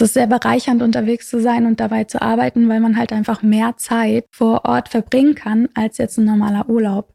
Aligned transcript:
es 0.00 0.10
ist 0.10 0.14
sehr 0.14 0.26
bereichernd, 0.26 0.82
unterwegs 0.82 1.28
zu 1.28 1.42
sein 1.42 1.66
und 1.66 1.78
dabei 1.78 2.04
zu 2.04 2.22
arbeiten, 2.22 2.68
weil 2.70 2.80
man 2.80 2.96
halt 2.96 3.12
einfach 3.12 3.42
mehr 3.42 3.76
Zeit 3.76 4.24
vor 4.30 4.64
Ort 4.64 4.88
verbringen 4.88 5.34
kann 5.34 5.68
als 5.74 5.98
jetzt 5.98 6.16
ein 6.16 6.24
normaler 6.24 6.68
Urlaub. 6.68 7.12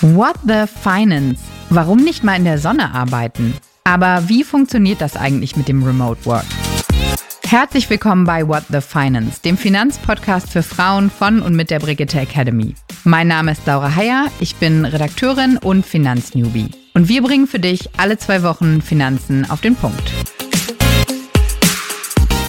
What 0.00 0.36
the 0.46 0.64
Finance? 0.66 1.42
Warum 1.70 1.98
nicht 1.98 2.24
mal 2.24 2.36
in 2.36 2.44
der 2.44 2.58
Sonne 2.58 2.94
arbeiten? 2.94 3.54
Aber 3.84 4.28
wie 4.28 4.44
funktioniert 4.44 5.00
das 5.00 5.16
eigentlich 5.16 5.56
mit 5.56 5.68
dem 5.68 5.82
Remote 5.82 6.24
Work? 6.24 6.46
Herzlich 7.56 7.88
willkommen 7.88 8.24
bei 8.24 8.48
What 8.48 8.64
the 8.68 8.80
Finance, 8.80 9.40
dem 9.40 9.56
Finanzpodcast 9.56 10.50
für 10.50 10.64
Frauen 10.64 11.08
von 11.08 11.40
und 11.40 11.54
mit 11.54 11.70
der 11.70 11.78
Brigitte 11.78 12.18
Academy. 12.18 12.74
Mein 13.04 13.28
Name 13.28 13.52
ist 13.52 13.64
Laura 13.64 13.94
Heyer, 13.94 14.26
ich 14.40 14.56
bin 14.56 14.84
Redakteurin 14.84 15.58
und 15.58 15.86
Finanznewbie. 15.86 16.70
Und 16.94 17.08
wir 17.08 17.22
bringen 17.22 17.46
für 17.46 17.60
dich 17.60 17.90
alle 17.96 18.18
zwei 18.18 18.42
Wochen 18.42 18.82
Finanzen 18.82 19.48
auf 19.48 19.60
den 19.60 19.76
Punkt. 19.76 20.02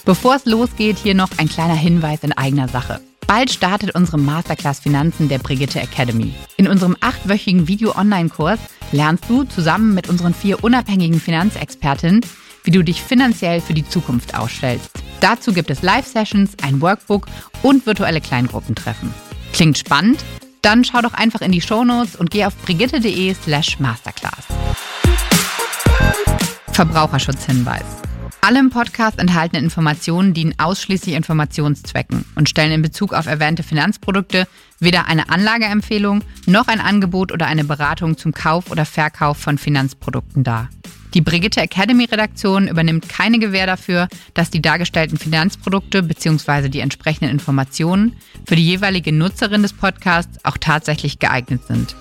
Bevor 0.05 0.37
es 0.37 0.45
losgeht, 0.45 0.97
hier 0.97 1.13
noch 1.13 1.29
ein 1.37 1.49
kleiner 1.49 1.75
Hinweis 1.75 2.23
in 2.23 2.33
eigener 2.33 2.67
Sache. 2.67 2.99
Bald 3.27 3.51
startet 3.51 3.93
unsere 3.93 4.17
Masterclass 4.17 4.79
Finanzen 4.79 5.29
der 5.29 5.37
Brigitte 5.37 5.81
Academy. 5.81 6.33
In 6.57 6.67
unserem 6.67 6.97
achtwöchigen 6.99 7.67
Video-Online-Kurs 7.67 8.59
lernst 8.91 9.25
du 9.27 9.43
zusammen 9.43 9.93
mit 9.93 10.09
unseren 10.09 10.33
vier 10.33 10.63
unabhängigen 10.63 11.19
Finanzexpertinnen, 11.19 12.21
wie 12.65 12.71
du 12.71 12.83
dich 12.83 13.01
finanziell 13.01 13.61
für 13.61 13.73
die 13.73 13.87
Zukunft 13.87 14.35
ausstellst. 14.35 14.91
Dazu 15.21 15.53
gibt 15.53 15.69
es 15.69 15.81
Live-Sessions, 15.81 16.57
ein 16.61 16.81
Workbook 16.81 17.27
und 17.63 17.85
virtuelle 17.85 18.21
Kleingruppentreffen. 18.21 19.13
Klingt 19.53 19.77
spannend? 19.77 20.23
Dann 20.61 20.83
schau 20.83 21.01
doch 21.01 21.13
einfach 21.13 21.41
in 21.41 21.51
die 21.51 21.61
Shownotes 21.61 22.15
und 22.15 22.31
geh 22.31 22.45
auf 22.45 22.55
brigitte.de 22.57 23.33
slash 23.35 23.79
masterclass. 23.79 24.45
Verbraucherschutzhinweis. 26.73 27.85
Alle 28.41 28.59
im 28.59 28.69
Podcast 28.69 29.17
enthaltenen 29.17 29.63
Informationen 29.63 30.35
dienen 30.35 30.53
ausschließlich 30.59 31.15
Informationszwecken 31.15 32.25
und 32.35 32.47
stellen 32.47 32.73
in 32.73 32.81
Bezug 32.83 33.13
auf 33.13 33.25
erwähnte 33.25 33.63
Finanzprodukte 33.63 34.47
weder 34.79 35.07
eine 35.07 35.29
Anlageempfehlung 35.29 36.21
noch 36.45 36.67
ein 36.67 36.79
Angebot 36.79 37.31
oder 37.31 37.47
eine 37.47 37.63
Beratung 37.63 38.17
zum 38.17 38.33
Kauf 38.33 38.69
oder 38.69 38.85
Verkauf 38.85 39.37
von 39.37 39.57
Finanzprodukten 39.57 40.43
dar. 40.43 40.69
Die 41.15 41.21
Brigitte 41.21 41.61
Academy 41.61 42.03
Redaktion 42.03 42.67
übernimmt 42.67 43.07
keine 43.07 43.39
Gewähr 43.39 43.65
dafür, 43.65 44.09
dass 44.33 44.51
die 44.51 44.61
dargestellten 44.61 45.17
Finanzprodukte 45.17 46.03
bzw. 46.03 46.67
die 46.67 46.81
entsprechenden 46.81 47.31
Informationen 47.31 48.17
für 48.45 48.57
die 48.57 48.65
jeweilige 48.65 49.13
Nutzerin 49.13 49.61
des 49.61 49.71
Podcasts 49.71 50.43
auch 50.43 50.57
tatsächlich 50.59 51.19
geeignet 51.19 51.61
sind. 51.67 51.95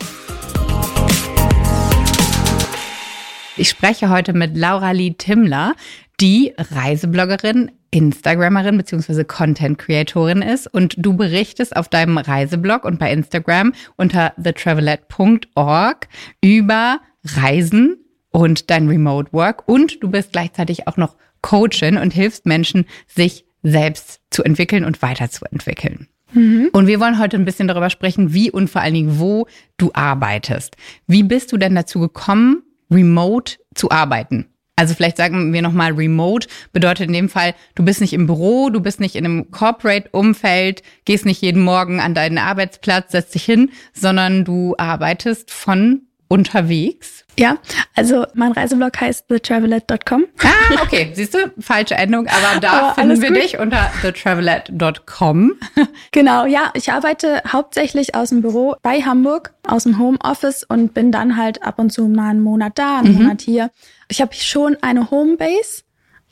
Ich 3.56 3.68
spreche 3.68 4.10
heute 4.10 4.32
mit 4.32 4.56
Laura 4.56 4.90
Lee 4.90 5.14
Timmler, 5.16 5.76
die 6.20 6.52
Reisebloggerin, 6.58 7.70
Instagrammerin 7.92 8.76
bzw. 8.76 9.22
Content 9.22 9.78
Creatorin 9.78 10.42
ist 10.42 10.66
und 10.66 10.96
du 10.98 11.16
berichtest 11.16 11.76
auf 11.76 11.88
deinem 11.88 12.18
Reiseblog 12.18 12.84
und 12.84 12.98
bei 12.98 13.12
Instagram 13.12 13.74
unter 13.94 14.32
thetravelet.org 14.42 16.08
über 16.40 16.98
Reisen 17.24 18.03
und 18.34 18.68
dein 18.68 18.88
Remote 18.88 19.32
Work 19.32 19.68
und 19.68 20.02
du 20.02 20.10
bist 20.10 20.32
gleichzeitig 20.32 20.88
auch 20.88 20.96
noch 20.96 21.16
Coachin 21.40 21.96
und 21.96 22.12
hilfst 22.12 22.46
Menschen, 22.46 22.84
sich 23.06 23.44
selbst 23.62 24.20
zu 24.30 24.42
entwickeln 24.42 24.84
und 24.84 25.02
weiterzuentwickeln. 25.02 26.08
Mhm. 26.32 26.68
Und 26.72 26.88
wir 26.88 26.98
wollen 26.98 27.20
heute 27.20 27.36
ein 27.36 27.44
bisschen 27.44 27.68
darüber 27.68 27.90
sprechen, 27.90 28.34
wie 28.34 28.50
und 28.50 28.68
vor 28.68 28.82
allen 28.82 28.94
Dingen, 28.94 29.20
wo 29.20 29.46
du 29.76 29.92
arbeitest. 29.94 30.76
Wie 31.06 31.22
bist 31.22 31.52
du 31.52 31.58
denn 31.58 31.76
dazu 31.76 32.00
gekommen, 32.00 32.64
remote 32.90 33.58
zu 33.76 33.92
arbeiten? 33.92 34.46
Also 34.74 34.94
vielleicht 34.94 35.16
sagen 35.16 35.52
wir 35.52 35.62
nochmal, 35.62 35.92
remote 35.92 36.48
bedeutet 36.72 37.06
in 37.06 37.12
dem 37.12 37.28
Fall, 37.28 37.54
du 37.76 37.84
bist 37.84 38.00
nicht 38.00 38.14
im 38.14 38.26
Büro, 38.26 38.68
du 38.70 38.80
bist 38.80 38.98
nicht 38.98 39.14
in 39.14 39.24
einem 39.24 39.52
Corporate-Umfeld, 39.52 40.82
gehst 41.04 41.24
nicht 41.24 41.40
jeden 41.40 41.62
Morgen 41.62 42.00
an 42.00 42.14
deinen 42.14 42.38
Arbeitsplatz, 42.38 43.12
setzt 43.12 43.36
dich 43.36 43.44
hin, 43.44 43.70
sondern 43.92 44.44
du 44.44 44.74
arbeitest 44.76 45.52
von 45.52 46.08
unterwegs 46.28 47.24
ja, 47.38 47.58
also 47.94 48.26
mein 48.34 48.52
Reiseblog 48.52 49.00
heißt 49.00 49.28
thetravelet.com. 49.28 50.26
Ah, 50.42 50.82
okay. 50.82 51.10
Siehst 51.14 51.34
du, 51.34 51.52
falsche 51.58 51.94
Endung, 51.94 52.28
aber 52.28 52.60
da 52.60 52.72
aber 52.72 52.94
finden 52.94 53.20
wir 53.20 53.28
gut. 53.30 53.38
dich 53.38 53.58
unter 53.58 53.90
thetravelet.com. 54.02 55.54
Genau, 56.12 56.46
ja, 56.46 56.70
ich 56.74 56.92
arbeite 56.92 57.42
hauptsächlich 57.48 58.14
aus 58.14 58.28
dem 58.28 58.40
Büro 58.40 58.76
bei 58.82 59.02
Hamburg, 59.02 59.52
aus 59.66 59.82
dem 59.82 59.98
Homeoffice 59.98 60.62
und 60.62 60.94
bin 60.94 61.10
dann 61.10 61.36
halt 61.36 61.62
ab 61.62 61.78
und 61.78 61.90
zu 61.90 62.06
mal 62.06 62.30
einen 62.30 62.42
Monat 62.42 62.78
da, 62.78 62.98
einen 62.98 63.14
mhm. 63.14 63.22
Monat 63.22 63.40
hier. 63.40 63.70
Ich 64.08 64.20
habe 64.20 64.32
schon 64.34 64.76
eine 64.80 65.10
Homebase, 65.10 65.82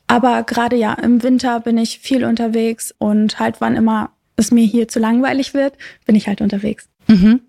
aber 0.06 0.44
gerade 0.44 0.76
ja, 0.76 0.94
im 0.94 1.22
Winter 1.22 1.60
bin 1.60 1.78
ich 1.78 1.98
viel 1.98 2.24
unterwegs 2.24 2.94
und 2.98 3.40
halt 3.40 3.60
wann 3.60 3.74
immer 3.74 4.10
es 4.36 4.52
mir 4.52 4.64
hier 4.64 4.86
zu 4.86 5.00
langweilig 5.00 5.52
wird, 5.52 5.74
bin 6.06 6.14
ich 6.14 6.28
halt 6.28 6.40
unterwegs. 6.40 6.88
Mhm. 7.08 7.40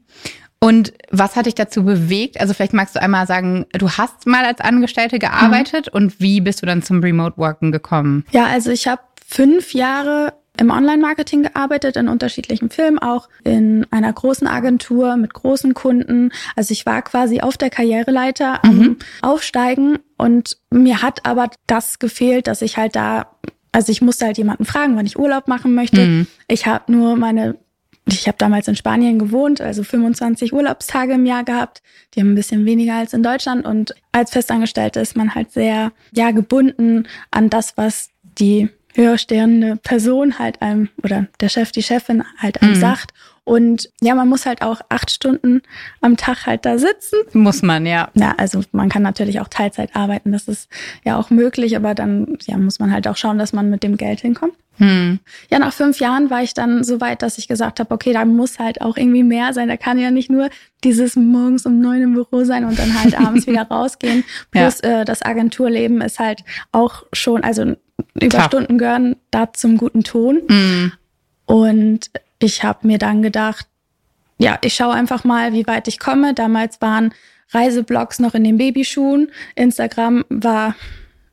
Und 0.64 0.94
was 1.12 1.36
hat 1.36 1.46
dich 1.46 1.56
dazu 1.56 1.84
bewegt? 1.84 2.40
Also 2.40 2.54
vielleicht 2.54 2.72
magst 2.72 2.96
du 2.96 3.02
einmal 3.02 3.28
sagen, 3.28 3.66
du 3.74 3.90
hast 3.92 4.26
mal 4.26 4.46
als 4.46 4.62
Angestellte 4.62 5.20
gearbeitet 5.20 5.88
mhm. 5.88 5.98
und 5.98 6.22
wie 6.22 6.40
bist 6.40 6.62
du 6.62 6.66
dann 6.66 6.82
zum 6.82 7.02
Remote 7.02 7.38
Worken 7.38 7.74
gekommen? 7.74 8.24
Ja, 8.32 8.46
also 8.46 8.72
ich 8.72 8.88
habe 8.88 9.02
fünf 9.28 9.74
Jahre 9.74 10.34
im 10.58 10.70
Online-Marketing 10.70 11.44
gearbeitet, 11.44 11.98
in 11.98 12.08
unterschiedlichen 12.08 12.70
Filmen, 12.70 12.98
auch 12.98 13.28
in 13.44 13.86
einer 13.92 14.14
großen 14.14 14.48
Agentur 14.48 15.18
mit 15.18 15.34
großen 15.34 15.74
Kunden. 15.74 16.32
Also 16.56 16.72
ich 16.72 16.86
war 16.86 17.02
quasi 17.02 17.42
auf 17.42 17.58
der 17.58 17.70
Karriereleiter 17.70 18.64
am 18.64 18.78
mhm. 18.78 18.98
Aufsteigen 19.22 20.00
und 20.18 20.58
mir 20.70 21.02
hat 21.02 21.26
aber 21.26 21.50
das 21.68 22.00
gefehlt, 22.00 22.48
dass 22.48 22.62
ich 22.62 22.78
halt 22.78 22.96
da 22.96 23.28
also 23.74 23.92
ich 23.92 24.04
musste 24.04 24.26
halt 24.26 24.38
jemanden 24.38 24.66
fragen, 24.66 24.96
wann 24.96 25.08
ich 25.08 25.18
Urlaub 25.18 25.48
machen 25.48 25.74
möchte. 25.74 26.06
Mhm. 26.06 26.28
Ich 26.48 26.68
habe 26.68 26.92
nur 26.92 27.16
meine 27.18 27.58
ich 28.06 28.28
habe 28.28 28.38
damals 28.38 28.68
in 28.68 28.76
Spanien 28.76 29.18
gewohnt, 29.18 29.62
also 29.62 29.84
25 29.84 30.54
Urlaubstage 30.54 31.14
im 31.14 31.26
Jahr 31.26 31.44
gehabt. 31.44 31.82
Die 32.14 32.20
haben 32.20 32.32
ein 32.32 32.36
bisschen 32.36 32.66
weniger 32.66 32.96
als 32.96 33.14
in 33.14 33.24
Deutschland. 33.24 33.66
Und 33.66 33.96
als 34.12 34.32
Festangestellte 34.32 35.00
ist 35.00 35.16
man 35.16 35.36
halt 35.36 35.52
sehr, 35.52 35.94
ja, 36.12 36.32
gebunden 36.32 37.08
an 37.32 37.50
das, 37.50 37.78
was 37.78 38.10
die 38.40 38.70
höherstehende 38.94 39.78
Person 39.78 40.40
halt 40.40 40.62
einem 40.62 40.90
oder 41.04 41.28
der 41.40 41.50
Chef, 41.50 41.72
die 41.72 41.84
Chefin 41.84 42.24
halt 42.38 42.62
einem 42.62 42.74
mhm. 42.74 42.80
sagt. 42.80 43.14
Und 43.46 43.90
ja, 44.02 44.16
man 44.16 44.30
muss 44.30 44.46
halt 44.46 44.62
auch 44.62 44.80
acht 44.88 45.12
Stunden 45.12 45.64
am 46.00 46.16
Tag 46.16 46.46
halt 46.46 46.66
da 46.66 46.78
sitzen. 46.78 47.18
Muss 47.34 47.62
man, 47.62 47.86
ja. 47.86 48.10
Ja, 48.14 48.34
also 48.38 48.62
man 48.72 48.88
kann 48.88 49.02
natürlich 49.02 49.42
auch 49.42 49.50
Teilzeit 49.50 49.96
arbeiten, 49.96 50.32
das 50.32 50.48
ist 50.48 50.70
ja 51.04 51.18
auch 51.18 51.30
möglich, 51.30 51.76
aber 51.76 51.94
dann 51.94 52.38
ja, 52.46 52.58
muss 52.58 52.80
man 52.80 52.92
halt 52.92 53.08
auch 53.08 53.18
schauen, 53.18 53.38
dass 53.38 53.52
man 53.52 53.70
mit 53.70 53.84
dem 53.84 53.98
Geld 53.98 54.22
hinkommt. 54.22 54.54
Hm. 54.78 55.20
Ja, 55.52 55.60
nach 55.60 55.74
fünf 55.74 56.00
Jahren 56.00 56.30
war 56.30 56.42
ich 56.42 56.54
dann 56.54 56.84
so 56.84 57.00
weit, 57.00 57.22
dass 57.22 57.38
ich 57.38 57.48
gesagt 57.48 57.80
habe, 57.80 57.94
okay, 57.94 58.14
da 58.14 58.26
muss 58.26 58.60
halt 58.60 58.82
auch 58.82 58.98
irgendwie 58.98 59.24
mehr 59.24 59.54
sein. 59.54 59.68
Da 59.68 59.78
kann 59.78 60.00
ja 60.00 60.10
nicht 60.10 60.32
nur 60.32 60.50
dieses 60.84 61.16
morgens 61.16 61.66
um 61.66 61.80
neun 61.80 62.02
im 62.02 62.14
Büro 62.14 62.44
sein 62.44 62.66
und 62.66 62.80
dann 62.80 63.04
halt 63.04 63.20
abends 63.20 63.46
wieder 63.46 63.64
rausgehen. 63.64 64.24
Plus 64.52 64.80
ja. 64.84 65.02
äh, 65.02 65.06
das 65.06 65.22
Agenturleben 65.22 66.02
ist 66.02 66.18
halt 66.18 66.44
auch 66.72 67.04
schon, 67.12 67.44
also 67.44 67.76
Überstunden 68.20 68.78
gehören 68.78 69.16
da 69.32 69.54
zum 69.54 69.78
guten 69.78 70.04
Ton. 70.04 70.42
Hm. 70.48 70.92
Und 71.46 72.12
ich 72.40 72.64
habe 72.64 72.88
mir 72.88 72.98
dann 72.98 73.22
gedacht, 73.22 73.68
ja, 74.38 74.58
ich 74.62 74.74
schaue 74.74 74.94
einfach 74.94 75.24
mal, 75.24 75.54
wie 75.54 75.68
weit 75.68 75.88
ich 75.88 76.00
komme. 76.00 76.34
Damals 76.34 76.82
waren 76.82 77.14
Reiseblogs 77.52 78.20
noch 78.20 78.34
in 78.34 78.44
den 78.44 78.58
Babyschuhen. 78.58 79.30
Instagram 79.56 80.26
war 80.30 80.76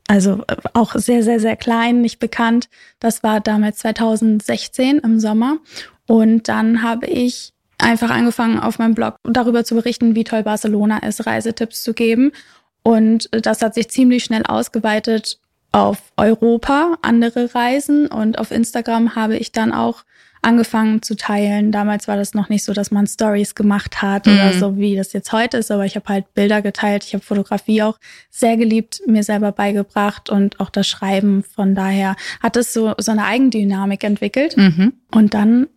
also 0.07 0.43
auch 0.73 0.95
sehr, 0.95 1.23
sehr, 1.23 1.39
sehr 1.39 1.55
klein, 1.55 2.01
nicht 2.01 2.19
bekannt. 2.19 2.69
Das 2.99 3.23
war 3.23 3.39
damals 3.39 3.79
2016 3.79 4.99
im 4.99 5.19
Sommer. 5.19 5.57
Und 6.05 6.49
dann 6.49 6.83
habe 6.83 7.07
ich 7.07 7.53
einfach 7.77 8.09
angefangen, 8.09 8.59
auf 8.59 8.77
meinem 8.77 8.93
Blog 8.93 9.15
darüber 9.23 9.63
zu 9.63 9.75
berichten, 9.75 10.15
wie 10.15 10.23
toll 10.23 10.43
Barcelona 10.43 10.99
ist, 10.99 11.25
Reisetipps 11.25 11.83
zu 11.83 11.93
geben. 11.93 12.31
Und 12.83 13.29
das 13.31 13.61
hat 13.61 13.73
sich 13.73 13.89
ziemlich 13.89 14.23
schnell 14.23 14.43
ausgeweitet 14.45 15.39
auf 15.71 16.11
Europa, 16.17 16.97
andere 17.01 17.53
Reisen. 17.53 18.07
Und 18.07 18.37
auf 18.37 18.51
Instagram 18.51 19.15
habe 19.15 19.37
ich 19.37 19.51
dann 19.51 19.71
auch 19.71 20.03
angefangen 20.41 21.01
zu 21.01 21.15
teilen. 21.15 21.71
Damals 21.71 22.07
war 22.07 22.17
das 22.17 22.33
noch 22.33 22.49
nicht 22.49 22.63
so, 22.63 22.73
dass 22.73 22.91
man 22.91 23.05
Stories 23.05 23.53
gemacht 23.55 24.01
hat 24.01 24.25
mhm. 24.25 24.33
oder 24.33 24.53
so, 24.53 24.77
wie 24.77 24.95
das 24.95 25.13
jetzt 25.13 25.31
heute 25.31 25.57
ist, 25.57 25.69
aber 25.69 25.85
ich 25.85 25.95
habe 25.95 26.07
halt 26.09 26.33
Bilder 26.33 26.61
geteilt. 26.61 27.03
Ich 27.03 27.13
habe 27.13 27.23
Fotografie 27.23 27.83
auch 27.83 27.99
sehr 28.29 28.57
geliebt, 28.57 29.01
mir 29.05 29.23
selber 29.23 29.51
beigebracht 29.51 30.29
und 30.29 30.59
auch 30.59 30.69
das 30.69 30.87
Schreiben. 30.87 31.43
Von 31.43 31.75
daher 31.75 32.15
hat 32.41 32.57
es 32.57 32.73
so, 32.73 32.93
so 32.97 33.11
eine 33.11 33.25
Eigendynamik 33.25 34.03
entwickelt. 34.03 34.57
Mhm. 34.57 34.93
Und 35.11 35.33
dann 35.33 35.67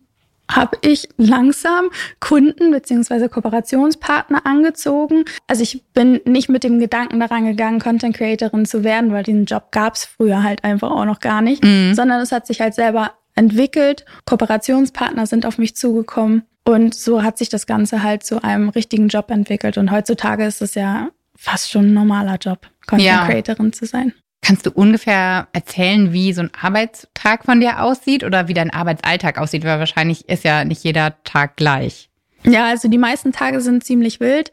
habe 0.49 0.77
ich 0.81 1.09
langsam 1.17 1.89
Kunden 2.19 2.71
beziehungsweise 2.71 3.29
Kooperationspartner 3.29 4.45
angezogen. 4.45 5.25
Also 5.47 5.63
ich 5.63 5.83
bin 5.93 6.21
nicht 6.25 6.49
mit 6.49 6.63
dem 6.63 6.79
Gedanken 6.79 7.19
daran 7.19 7.45
gegangen, 7.45 7.79
Content 7.79 8.15
Creatorin 8.15 8.65
zu 8.65 8.83
werden, 8.83 9.11
weil 9.11 9.23
diesen 9.23 9.45
Job 9.45 9.71
gab 9.71 9.95
es 9.95 10.05
früher 10.05 10.43
halt 10.43 10.63
einfach 10.63 10.91
auch 10.91 11.05
noch 11.05 11.19
gar 11.19 11.41
nicht, 11.41 11.63
mhm. 11.63 11.93
sondern 11.93 12.21
es 12.21 12.31
hat 12.31 12.47
sich 12.47 12.61
halt 12.61 12.73
selber 12.73 13.13
entwickelt. 13.35 14.05
Kooperationspartner 14.25 15.25
sind 15.25 15.45
auf 15.45 15.57
mich 15.57 15.75
zugekommen. 15.75 16.43
Und 16.67 16.95
so 16.95 17.21
hat 17.21 17.37
sich 17.37 17.49
das 17.49 17.67
Ganze 17.67 18.01
halt 18.01 18.23
zu 18.23 18.43
einem 18.43 18.69
richtigen 18.69 19.07
Job 19.07 19.29
entwickelt. 19.29 19.77
Und 19.77 19.91
heutzutage 19.91 20.45
ist 20.45 20.61
es 20.61 20.73
ja 20.73 21.09
fast 21.37 21.69
schon 21.69 21.87
ein 21.87 21.93
normaler 21.93 22.37
Job, 22.37 22.67
Content 22.87 23.07
ja. 23.07 23.25
Creatorin 23.25 23.71
zu 23.71 23.85
sein. 23.85 24.13
Kannst 24.45 24.67
du 24.67 24.69
ungefähr 24.69 25.47
erzählen, 25.53 26.13
wie 26.13 26.31
so 26.31 26.41
ein 26.41 26.51
Arbeitstag 26.53 27.45
von 27.45 27.59
dir 27.61 27.81
aussieht 27.81 28.23
oder 28.23 28.47
wie 28.47 28.53
dein 28.53 28.69
Arbeitsalltag 28.69 29.39
aussieht? 29.39 29.63
Weil 29.63 29.79
wahrscheinlich 29.79 30.29
ist 30.29 30.43
ja 30.43 30.63
nicht 30.63 30.83
jeder 30.83 31.15
Tag 31.23 31.55
gleich. 31.55 32.09
Ja, 32.43 32.67
also 32.67 32.87
die 32.87 32.99
meisten 32.99 33.31
Tage 33.31 33.59
sind 33.59 33.83
ziemlich 33.83 34.19
wild, 34.19 34.51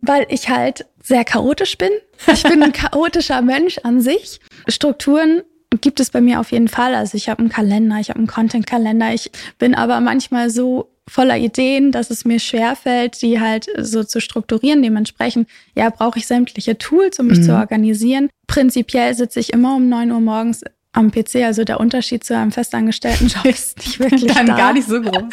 weil 0.00 0.24
ich 0.30 0.48
halt 0.48 0.86
sehr 1.02 1.26
chaotisch 1.26 1.76
bin. 1.76 1.90
Ich 2.32 2.42
bin 2.42 2.62
ein 2.62 2.72
chaotischer 2.72 3.42
Mensch 3.42 3.76
an 3.82 4.00
sich. 4.00 4.40
Strukturen 4.66 5.42
gibt 5.82 6.00
es 6.00 6.08
bei 6.08 6.22
mir 6.22 6.40
auf 6.40 6.50
jeden 6.50 6.68
Fall. 6.68 6.94
Also 6.94 7.18
ich 7.18 7.28
habe 7.28 7.40
einen 7.40 7.50
Kalender, 7.50 7.98
ich 8.00 8.08
habe 8.08 8.20
einen 8.20 8.28
Content-Kalender. 8.28 9.12
Ich 9.12 9.30
bin 9.58 9.74
aber 9.74 10.00
manchmal 10.00 10.48
so 10.48 10.93
voller 11.08 11.36
Ideen, 11.36 11.92
dass 11.92 12.10
es 12.10 12.24
mir 12.24 12.38
schwerfällt, 12.38 13.20
die 13.22 13.40
halt 13.40 13.66
so 13.78 14.04
zu 14.04 14.20
strukturieren. 14.20 14.82
Dementsprechend, 14.82 15.48
ja, 15.74 15.90
brauche 15.90 16.18
ich 16.18 16.26
sämtliche 16.26 16.78
Tools, 16.78 17.18
um 17.18 17.26
mich 17.26 17.40
mhm. 17.40 17.44
zu 17.44 17.54
organisieren. 17.54 18.30
Prinzipiell 18.46 19.14
sitze 19.14 19.40
ich 19.40 19.52
immer 19.52 19.76
um 19.76 19.88
neun 19.88 20.10
Uhr 20.10 20.20
morgens 20.20 20.62
am 20.92 21.10
PC. 21.10 21.36
Also 21.44 21.64
der 21.64 21.80
Unterschied 21.80 22.24
zu 22.24 22.36
einem 22.36 22.52
festangestellten 22.52 23.28
Job 23.28 23.44
ist 23.44 23.78
nicht 23.78 23.98
wirklich 23.98 24.32
Dann 24.32 24.46
da. 24.46 24.56
gar 24.56 24.72
nicht 24.72 24.88
so 24.88 25.00
groß. 25.00 25.24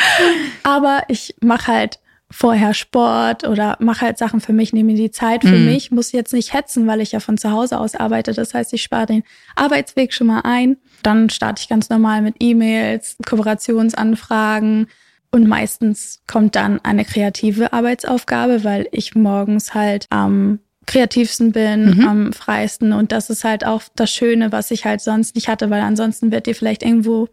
Aber 0.63 1.03
ich 1.07 1.35
mache 1.41 1.67
halt 1.67 1.99
vorher 2.29 2.73
Sport 2.73 3.45
oder 3.45 3.75
mache 3.79 4.05
halt 4.05 4.17
Sachen 4.17 4.39
für 4.39 4.53
mich, 4.53 4.71
nehme 4.71 4.93
die 4.93 5.11
Zeit 5.11 5.41
für 5.43 5.57
mhm. 5.57 5.65
mich, 5.65 5.91
muss 5.91 6.13
jetzt 6.13 6.33
nicht 6.33 6.53
hetzen, 6.53 6.87
weil 6.87 7.01
ich 7.01 7.11
ja 7.11 7.19
von 7.19 7.37
zu 7.37 7.51
Hause 7.51 7.77
aus 7.77 7.95
arbeite. 7.95 8.33
Das 8.33 8.53
heißt, 8.53 8.73
ich 8.73 8.83
spare 8.83 9.05
den 9.05 9.23
Arbeitsweg 9.55 10.13
schon 10.13 10.27
mal 10.27 10.41
ein. 10.41 10.77
Dann 11.03 11.29
starte 11.29 11.61
ich 11.61 11.69
ganz 11.69 11.89
normal 11.89 12.21
mit 12.21 12.35
E-Mails, 12.39 13.17
Kooperationsanfragen 13.25 14.87
und 15.31 15.47
meistens 15.47 16.21
kommt 16.27 16.55
dann 16.55 16.79
eine 16.83 17.05
kreative 17.05 17.73
Arbeitsaufgabe, 17.73 18.63
weil 18.63 18.87
ich 18.91 19.15
morgens 19.15 19.73
halt 19.73 20.05
am 20.09 20.59
kreativsten 20.85 21.51
bin, 21.51 21.97
mhm. 21.97 22.07
am 22.07 22.33
freisten 22.33 22.91
und 22.91 23.11
das 23.11 23.29
ist 23.29 23.43
halt 23.43 23.65
auch 23.65 23.83
das 23.95 24.11
Schöne, 24.11 24.51
was 24.51 24.71
ich 24.71 24.85
halt 24.85 25.01
sonst 25.01 25.35
nicht 25.35 25.47
hatte, 25.47 25.69
weil 25.69 25.81
ansonsten 25.81 26.31
wird 26.31 26.47
dir 26.47 26.55
vielleicht 26.55 26.83
irgendwo 26.83 27.29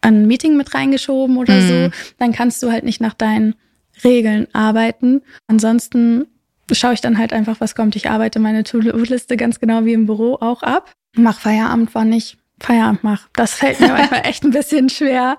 ein 0.00 0.26
Meeting 0.26 0.56
mit 0.56 0.74
reingeschoben 0.74 1.36
oder 1.36 1.54
mhm. 1.54 1.68
so, 1.68 1.90
dann 2.18 2.32
kannst 2.32 2.62
du 2.62 2.70
halt 2.70 2.84
nicht 2.84 3.00
nach 3.00 3.14
deinen 3.14 3.54
Regeln 4.02 4.46
arbeiten. 4.52 5.22
Ansonsten 5.46 6.26
schaue 6.70 6.94
ich 6.94 7.00
dann 7.00 7.18
halt 7.18 7.32
einfach, 7.32 7.60
was 7.60 7.74
kommt. 7.74 7.96
Ich 7.96 8.10
arbeite 8.10 8.38
meine 8.38 8.64
To-Do-Liste 8.64 9.36
ganz 9.36 9.60
genau 9.60 9.84
wie 9.84 9.92
im 9.92 10.06
Büro 10.06 10.38
auch 10.40 10.62
ab. 10.62 10.92
Mach 11.14 11.38
Feierabend, 11.38 11.94
wann 11.94 12.12
ich 12.12 12.38
Feierabend 12.62 13.04
mache. 13.04 13.28
Das 13.34 13.54
fällt 13.54 13.80
mir 13.80 13.88
manchmal 13.88 14.22
echt 14.24 14.44
ein 14.44 14.50
bisschen 14.50 14.88
schwer. 14.88 15.38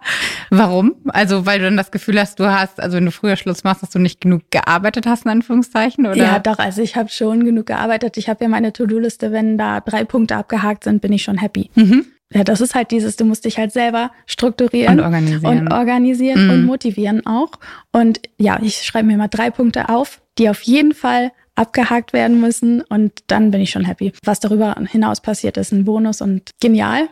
Warum? 0.50 0.96
Also, 1.08 1.46
weil 1.46 1.60
du 1.60 1.66
dann 1.66 1.78
das 1.78 1.92
Gefühl 1.92 2.20
hast, 2.20 2.40
du 2.40 2.46
hast, 2.46 2.80
also 2.80 2.98
wenn 2.98 3.06
du 3.06 3.12
früher 3.12 3.36
Schluss 3.36 3.64
machst, 3.64 3.84
dass 3.84 3.90
du 3.90 4.00
nicht 4.00 4.22
genug 4.22 4.44
gearbeitet 4.52 5.06
hast, 5.08 5.26
in 5.26 5.32
Anführungszeichen, 5.32 6.06
oder? 6.06 6.16
Ja, 6.16 6.40
doch. 6.40 6.60
Also 6.60 6.82
ich 6.82 6.96
habe 6.96 7.10
schon 7.10 7.44
genug 7.46 7.68
gearbeitet. 7.68 8.18
Ich 8.18 8.30
habe 8.30 8.44
ja 8.44 8.50
meine 8.50 8.74
To-Do-Liste, 8.74 9.32
wenn 9.32 9.58
da 9.58 9.80
drei 9.80 10.04
Punkte 10.04 10.36
abgehakt 10.36 10.84
sind, 10.84 11.02
bin 11.02 11.14
ich 11.14 11.24
schon 11.24 11.38
happy. 11.38 11.70
Mhm. 11.76 12.06
Ja, 12.34 12.44
das 12.44 12.62
ist 12.62 12.74
halt 12.74 12.92
dieses, 12.92 13.16
du 13.16 13.26
musst 13.26 13.46
dich 13.46 13.58
halt 13.58 13.72
selber 13.72 14.12
strukturieren 14.26 15.00
und 15.00 15.06
organisieren 15.06 15.60
und, 15.60 15.72
organisieren 15.72 16.46
mhm. 16.46 16.50
und 16.50 16.66
motivieren 16.66 17.26
auch. 17.26 17.52
Und 17.92 18.22
ja, 18.38 18.60
ich 18.62 18.84
schreibe 18.84 19.08
mir 19.08 19.18
mal 19.18 19.28
drei 19.28 19.52
Punkte 19.52 19.90
auf, 19.90 20.22
die 20.40 20.50
auf 20.50 20.62
jeden 20.62 20.94
Fall 20.94 21.32
abgehakt 21.56 22.14
werden 22.14 22.40
müssen 22.42 22.82
und 22.82 23.12
dann 23.28 23.52
bin 23.52 23.62
ich 23.62 23.72
schon 23.72 23.86
happy. 23.86 24.12
Was 24.24 24.40
darüber 24.40 24.76
hinaus 24.90 25.22
passiert, 25.22 25.58
ist 25.58 25.72
ein 25.72 25.86
Bonus 25.86 26.22
und 26.22 26.52
genial, 26.60 27.10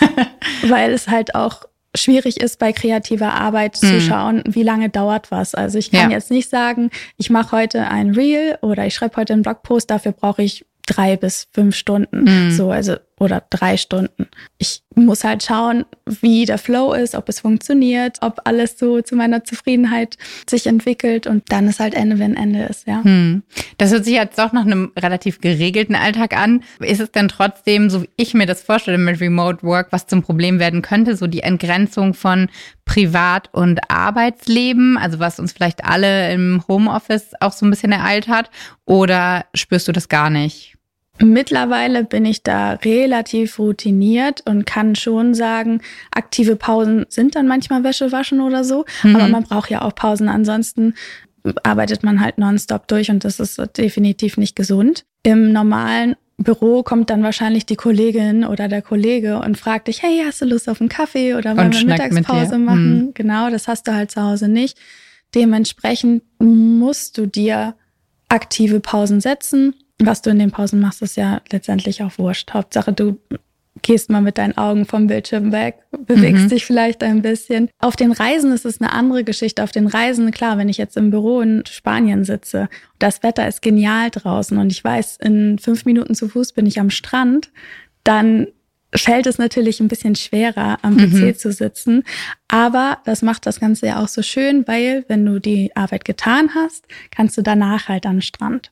weil 0.68 0.92
es 0.92 1.08
halt 1.08 1.34
auch 1.34 1.64
schwierig 1.94 2.40
ist, 2.40 2.58
bei 2.58 2.72
kreativer 2.72 3.34
Arbeit 3.34 3.76
zu 3.76 4.00
schauen, 4.00 4.42
wie 4.46 4.62
lange 4.62 4.88
dauert 4.88 5.30
was. 5.30 5.54
Also 5.54 5.78
ich 5.78 5.90
kann 5.90 6.10
ja. 6.10 6.16
jetzt 6.16 6.30
nicht 6.30 6.50
sagen, 6.50 6.90
ich 7.18 7.30
mache 7.30 7.56
heute 7.56 7.86
ein 7.88 8.10
Reel 8.10 8.58
oder 8.62 8.86
ich 8.86 8.94
schreibe 8.94 9.16
heute 9.16 9.32
einen 9.32 9.42
Blogpost, 9.42 9.90
dafür 9.90 10.12
brauche 10.12 10.42
ich 10.42 10.66
drei 10.86 11.16
bis 11.16 11.48
fünf 11.52 11.76
Stunden. 11.76 12.24
Mhm. 12.24 12.50
So, 12.50 12.70
also, 12.70 12.96
oder 13.18 13.42
drei 13.48 13.76
Stunden. 13.76 14.28
Ich 14.58 14.82
muss 14.96 15.24
halt 15.24 15.42
schauen, 15.42 15.84
wie 16.06 16.44
der 16.46 16.58
Flow 16.58 16.92
ist, 16.92 17.14
ob 17.14 17.28
es 17.28 17.40
funktioniert, 17.40 18.18
ob 18.20 18.40
alles 18.44 18.78
so 18.78 19.02
zu 19.02 19.16
meiner 19.16 19.44
Zufriedenheit 19.44 20.16
sich 20.48 20.66
entwickelt 20.66 21.26
und 21.26 21.44
dann 21.50 21.68
ist 21.68 21.80
halt 21.80 21.94
Ende, 21.94 22.18
wenn 22.18 22.36
Ende 22.36 22.64
ist, 22.64 22.86
ja. 22.86 23.02
Mhm. 23.02 23.42
Das 23.78 23.92
hört 23.92 24.04
sich 24.04 24.14
jetzt 24.14 24.38
doch 24.38 24.52
nach 24.52 24.64
einem 24.64 24.92
relativ 24.98 25.40
geregelten 25.40 25.94
Alltag 25.94 26.36
an. 26.36 26.62
Ist 26.80 27.00
es 27.00 27.12
denn 27.12 27.28
trotzdem, 27.28 27.90
so 27.90 28.02
wie 28.02 28.08
ich 28.16 28.34
mir 28.34 28.46
das 28.46 28.62
vorstelle 28.62 28.98
mit 28.98 29.20
Remote 29.20 29.62
Work, 29.62 29.88
was 29.90 30.06
zum 30.06 30.22
Problem 30.22 30.58
werden 30.58 30.82
könnte, 30.82 31.16
so 31.16 31.26
die 31.26 31.40
Entgrenzung 31.40 32.14
von 32.14 32.48
Privat- 32.84 33.52
und 33.52 33.90
Arbeitsleben, 33.90 34.98
also 34.98 35.18
was 35.18 35.38
uns 35.38 35.52
vielleicht 35.52 35.84
alle 35.84 36.32
im 36.32 36.62
Homeoffice 36.68 37.32
auch 37.40 37.52
so 37.52 37.64
ein 37.64 37.70
bisschen 37.70 37.92
ereilt 37.92 38.28
hat? 38.28 38.50
Oder 38.84 39.46
spürst 39.54 39.88
du 39.88 39.92
das 39.92 40.08
gar 40.08 40.30
nicht? 40.30 40.73
Mittlerweile 41.18 42.02
bin 42.02 42.24
ich 42.24 42.42
da 42.42 42.72
relativ 42.72 43.58
routiniert 43.58 44.42
und 44.46 44.66
kann 44.66 44.96
schon 44.96 45.34
sagen, 45.34 45.80
aktive 46.10 46.56
Pausen 46.56 47.06
sind 47.08 47.36
dann 47.36 47.46
manchmal 47.46 47.84
Wäsche 47.84 48.10
waschen 48.10 48.40
oder 48.40 48.64
so, 48.64 48.84
mhm. 49.04 49.16
aber 49.16 49.28
man 49.28 49.44
braucht 49.44 49.70
ja 49.70 49.82
auch 49.82 49.94
Pausen. 49.94 50.28
Ansonsten 50.28 50.94
arbeitet 51.62 52.02
man 52.02 52.20
halt 52.20 52.38
nonstop 52.38 52.88
durch 52.88 53.10
und 53.10 53.24
das 53.24 53.38
ist 53.38 53.60
definitiv 53.76 54.36
nicht 54.36 54.56
gesund. 54.56 55.04
Im 55.22 55.52
normalen 55.52 56.16
Büro 56.36 56.82
kommt 56.82 57.10
dann 57.10 57.22
wahrscheinlich 57.22 57.64
die 57.64 57.76
Kollegin 57.76 58.44
oder 58.44 58.66
der 58.66 58.82
Kollege 58.82 59.38
und 59.38 59.56
fragt 59.56 59.86
dich, 59.86 60.02
hey, 60.02 60.22
hast 60.26 60.40
du 60.42 60.46
Lust 60.46 60.68
auf 60.68 60.80
einen 60.80 60.88
Kaffee 60.88 61.34
oder 61.34 61.56
wollen 61.56 61.72
wir 61.72 61.86
Mittagspause 61.86 62.58
mit 62.58 62.66
machen? 62.66 62.98
Mhm. 62.98 63.14
Genau, 63.14 63.50
das 63.50 63.68
hast 63.68 63.86
du 63.86 63.94
halt 63.94 64.10
zu 64.10 64.20
Hause 64.20 64.48
nicht. 64.48 64.76
Dementsprechend 65.34 66.24
musst 66.38 67.18
du 67.18 67.26
dir 67.26 67.76
aktive 68.28 68.80
Pausen 68.80 69.20
setzen 69.20 69.74
was 69.98 70.22
du 70.22 70.30
in 70.30 70.38
den 70.38 70.50
Pausen 70.50 70.80
machst, 70.80 71.02
ist 71.02 71.16
ja 71.16 71.40
letztendlich 71.50 72.02
auch 72.02 72.18
wurscht. 72.18 72.52
Hauptsache, 72.52 72.92
du 72.92 73.18
gehst 73.82 74.10
mal 74.10 74.20
mit 74.20 74.38
deinen 74.38 74.56
Augen 74.56 74.86
vom 74.86 75.06
Bildschirm 75.06 75.52
weg, 75.52 75.78
bewegst 76.06 76.44
mhm. 76.44 76.48
dich 76.48 76.64
vielleicht 76.64 77.02
ein 77.02 77.22
bisschen. 77.22 77.68
Auf 77.80 77.96
den 77.96 78.12
Reisen 78.12 78.52
ist 78.52 78.64
es 78.64 78.80
eine 78.80 78.92
andere 78.92 79.24
Geschichte. 79.24 79.62
Auf 79.62 79.72
den 79.72 79.86
Reisen, 79.86 80.30
klar, 80.30 80.58
wenn 80.58 80.68
ich 80.68 80.78
jetzt 80.78 80.96
im 80.96 81.10
Büro 81.10 81.40
in 81.40 81.64
Spanien 81.66 82.24
sitze, 82.24 82.68
das 82.98 83.22
Wetter 83.22 83.46
ist 83.46 83.62
genial 83.62 84.10
draußen 84.10 84.56
und 84.58 84.70
ich 84.70 84.82
weiß, 84.82 85.18
in 85.22 85.58
fünf 85.58 85.84
Minuten 85.84 86.14
zu 86.14 86.28
Fuß 86.28 86.52
bin 86.52 86.66
ich 86.66 86.80
am 86.80 86.90
Strand, 86.90 87.50
dann 88.04 88.48
fällt 88.94 89.26
es 89.26 89.38
natürlich 89.38 89.80
ein 89.80 89.88
bisschen 89.88 90.14
schwerer, 90.14 90.78
am 90.82 90.96
PC 90.96 91.12
mhm. 91.12 91.36
zu 91.36 91.52
sitzen. 91.52 92.04
Aber 92.48 92.98
das 93.04 93.22
macht 93.22 93.46
das 93.46 93.60
Ganze 93.60 93.86
ja 93.86 94.02
auch 94.02 94.08
so 94.08 94.22
schön, 94.22 94.66
weil 94.66 95.04
wenn 95.08 95.24
du 95.26 95.40
die 95.40 95.74
Arbeit 95.74 96.04
getan 96.04 96.50
hast, 96.54 96.86
kannst 97.10 97.36
du 97.36 97.42
danach 97.42 97.88
halt 97.88 98.04
den 98.04 98.22
Strand 98.22 98.70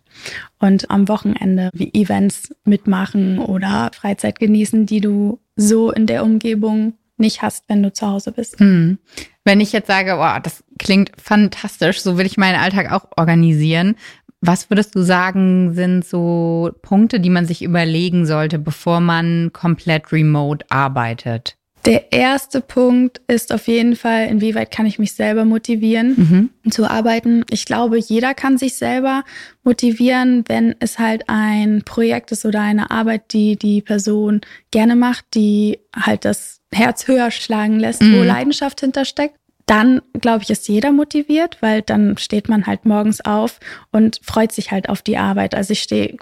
und 0.58 0.90
am 0.90 1.08
Wochenende 1.08 1.70
wie 1.72 1.92
Events 1.94 2.54
mitmachen 2.64 3.38
oder 3.38 3.90
Freizeit 3.94 4.38
genießen, 4.38 4.86
die 4.86 5.00
du 5.00 5.40
so 5.56 5.90
in 5.90 6.06
der 6.06 6.22
Umgebung 6.22 6.94
nicht 7.16 7.42
hast, 7.42 7.64
wenn 7.68 7.82
du 7.82 7.92
zu 7.92 8.06
Hause 8.06 8.32
bist. 8.32 8.60
Mhm. 8.60 8.98
Wenn 9.44 9.60
ich 9.60 9.72
jetzt 9.72 9.88
sage, 9.88 10.18
wow, 10.18 10.38
das 10.40 10.62
klingt 10.78 11.12
fantastisch, 11.20 12.00
so 12.00 12.16
will 12.16 12.26
ich 12.26 12.36
meinen 12.36 12.60
Alltag 12.60 12.92
auch 12.92 13.06
organisieren. 13.16 13.96
Was 14.44 14.70
würdest 14.70 14.96
du 14.96 15.02
sagen, 15.02 15.72
sind 15.72 16.04
so 16.04 16.72
Punkte, 16.82 17.20
die 17.20 17.30
man 17.30 17.46
sich 17.46 17.62
überlegen 17.62 18.26
sollte, 18.26 18.58
bevor 18.58 19.00
man 19.00 19.52
komplett 19.52 20.12
remote 20.12 20.66
arbeitet? 20.68 21.56
Der 21.84 22.12
erste 22.12 22.60
Punkt 22.60 23.20
ist 23.26 23.52
auf 23.52 23.66
jeden 23.66 23.96
Fall, 23.96 24.28
inwieweit 24.28 24.70
kann 24.70 24.86
ich 24.86 25.00
mich 25.00 25.14
selber 25.14 25.44
motivieren 25.44 26.50
mhm. 26.62 26.70
zu 26.70 26.88
arbeiten. 26.88 27.44
Ich 27.50 27.66
glaube, 27.66 27.98
jeder 27.98 28.34
kann 28.34 28.56
sich 28.56 28.74
selber 28.74 29.24
motivieren, 29.64 30.44
wenn 30.46 30.76
es 30.78 31.00
halt 31.00 31.24
ein 31.28 31.82
Projekt 31.84 32.30
ist 32.30 32.44
oder 32.44 32.60
eine 32.60 32.92
Arbeit, 32.92 33.32
die 33.32 33.56
die 33.56 33.82
Person 33.82 34.42
gerne 34.70 34.94
macht, 34.94 35.24
die 35.34 35.80
halt 35.94 36.24
das 36.24 36.60
Herz 36.72 37.08
höher 37.08 37.32
schlagen 37.32 37.80
lässt, 37.80 38.02
mhm. 38.02 38.16
wo 38.16 38.22
Leidenschaft 38.22 38.80
hintersteckt 38.80 39.36
dann, 39.72 40.02
glaube 40.20 40.42
ich, 40.42 40.50
ist 40.50 40.68
jeder 40.68 40.92
motiviert, 40.92 41.56
weil 41.62 41.80
dann 41.80 42.18
steht 42.18 42.46
man 42.50 42.66
halt 42.66 42.84
morgens 42.84 43.22
auf 43.22 43.58
und 43.90 44.20
freut 44.22 44.52
sich 44.52 44.70
halt 44.70 44.90
auf 44.90 45.00
die 45.00 45.16
Arbeit. 45.16 45.54
Also 45.54 45.72
ich 45.72 45.80
stehe 45.82 46.18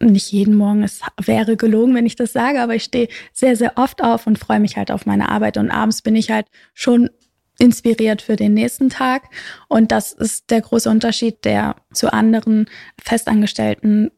nicht 0.00 0.32
jeden 0.32 0.54
Morgen, 0.54 0.82
es 0.82 1.02
wäre 1.22 1.58
gelogen, 1.58 1.94
wenn 1.94 2.06
ich 2.06 2.16
das 2.16 2.32
sage, 2.32 2.62
aber 2.62 2.74
ich 2.74 2.84
stehe 2.84 3.08
sehr, 3.34 3.56
sehr 3.56 3.76
oft 3.76 4.02
auf 4.02 4.26
und 4.26 4.38
freue 4.38 4.58
mich 4.58 4.78
halt 4.78 4.90
auf 4.90 5.04
meine 5.04 5.28
Arbeit. 5.28 5.58
Und 5.58 5.70
abends 5.70 6.00
bin 6.00 6.16
ich 6.16 6.30
halt 6.30 6.46
schon 6.72 7.10
inspiriert 7.58 8.22
für 8.22 8.36
den 8.36 8.54
nächsten 8.54 8.88
Tag. 8.88 9.24
Und 9.68 9.92
das 9.92 10.12
ist 10.12 10.50
der 10.50 10.62
große 10.62 10.88
Unterschied, 10.88 11.44
der 11.44 11.76
zu 11.92 12.10
anderen 12.10 12.70
festangestellten 12.98 14.12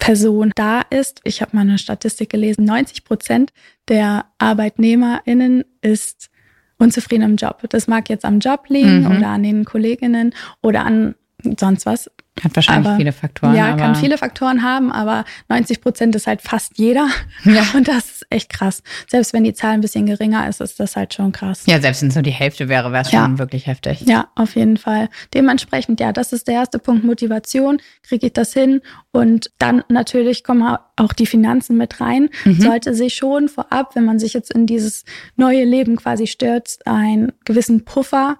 Personen 0.00 0.50
da 0.56 0.80
ist. 0.80 1.20
Ich 1.22 1.40
habe 1.40 1.54
mal 1.54 1.62
eine 1.62 1.78
Statistik 1.78 2.30
gelesen, 2.30 2.64
90 2.64 3.04
Prozent 3.04 3.52
der 3.86 4.24
ArbeitnehmerInnen 4.38 5.64
ist 5.82 6.30
unzufrieden 6.78 7.24
im 7.24 7.36
Job. 7.36 7.64
Das 7.70 7.86
mag 7.86 8.08
jetzt 8.08 8.24
am 8.24 8.38
Job 8.38 8.64
liegen 8.68 9.00
mhm. 9.00 9.16
oder 9.16 9.28
an 9.28 9.42
den 9.42 9.64
Kolleginnen 9.64 10.34
oder 10.62 10.84
an 10.84 11.14
sonst 11.58 11.86
was. 11.86 12.10
Hat 12.42 12.54
wahrscheinlich 12.54 12.86
aber, 12.86 12.96
viele 12.96 13.12
Faktoren. 13.12 13.56
Ja, 13.56 13.76
kann 13.76 13.96
viele 13.96 14.16
Faktoren 14.16 14.62
haben, 14.62 14.92
aber 14.92 15.24
90 15.48 15.80
Prozent 15.80 16.14
ist 16.14 16.26
halt 16.28 16.40
fast 16.40 16.78
jeder. 16.78 17.08
Ja. 17.44 17.62
Und 17.74 17.88
das 17.88 18.10
ist 18.10 18.26
echt 18.30 18.48
krass. 18.50 18.82
Selbst 19.08 19.32
wenn 19.32 19.42
die 19.44 19.54
Zahl 19.54 19.72
ein 19.72 19.80
bisschen 19.80 20.06
geringer 20.06 20.48
ist, 20.48 20.60
ist 20.60 20.78
das 20.78 20.96
halt 20.96 21.14
schon 21.14 21.32
krass. 21.32 21.62
Ja, 21.66 21.80
selbst 21.80 22.02
wenn 22.02 22.08
es 22.10 22.14
nur 22.14 22.22
die 22.22 22.30
Hälfte 22.30 22.68
wäre, 22.68 22.92
wäre 22.92 23.02
es 23.02 23.10
Ja. 23.12 23.24
schon 23.24 23.38
wirklich 23.38 23.66
heftig. 23.66 24.02
Ja, 24.02 24.28
auf 24.34 24.54
jeden 24.56 24.76
Fall. 24.76 25.08
Dementsprechend, 25.34 25.98
ja, 26.00 26.12
das 26.12 26.32
ist 26.32 26.46
der 26.48 26.54
erste 26.54 26.78
Punkt, 26.78 27.04
Motivation. 27.04 27.78
Kriege 28.02 28.26
ich 28.26 28.32
das 28.32 28.52
hin? 28.52 28.80
Und 29.12 29.50
dann 29.58 29.82
natürlich 29.88 30.44
kommen 30.44 30.76
auch 30.96 31.12
die 31.12 31.26
Finanzen 31.26 31.76
mit 31.76 32.00
rein. 32.00 32.28
Mhm. 32.44 32.60
Sollte 32.60 32.94
sich 32.94 33.14
schon 33.14 33.48
vorab, 33.48 33.94
wenn 33.96 34.04
man 34.04 34.18
sich 34.18 34.32
jetzt 34.34 34.52
in 34.52 34.66
dieses 34.66 35.04
neue 35.36 35.64
Leben 35.64 35.96
quasi 35.96 36.26
stürzt, 36.26 36.86
einen 36.86 37.32
gewissen 37.44 37.84
Puffer 37.84 38.38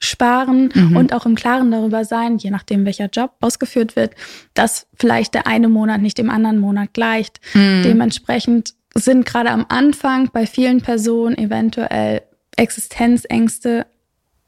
ansparen 0.00 0.70
Mhm. 0.74 0.96
und 0.96 1.12
auch 1.12 1.26
im 1.26 1.34
Klaren 1.34 1.70
darüber 1.70 2.04
sein, 2.04 2.38
je 2.38 2.50
nachdem 2.50 2.84
welcher 2.84 3.06
Job 3.06 3.32
ausgeführt 3.40 3.96
wird, 3.96 4.14
dass 4.54 4.86
vielleicht 4.94 5.34
der 5.34 5.46
eine 5.46 5.68
Monat 5.68 6.00
nicht 6.00 6.18
dem 6.18 6.30
anderen 6.30 6.58
Monat 6.58 6.94
gleicht. 6.94 7.40
Mhm. 7.54 7.82
Dementsprechend 7.84 8.74
sind 8.94 9.26
gerade 9.26 9.50
am 9.50 9.66
Anfang 9.68 10.30
bei 10.32 10.46
vielen 10.46 10.80
Personen 10.80 11.36
eventuell 11.38 12.22
Existenzängste 12.56 13.86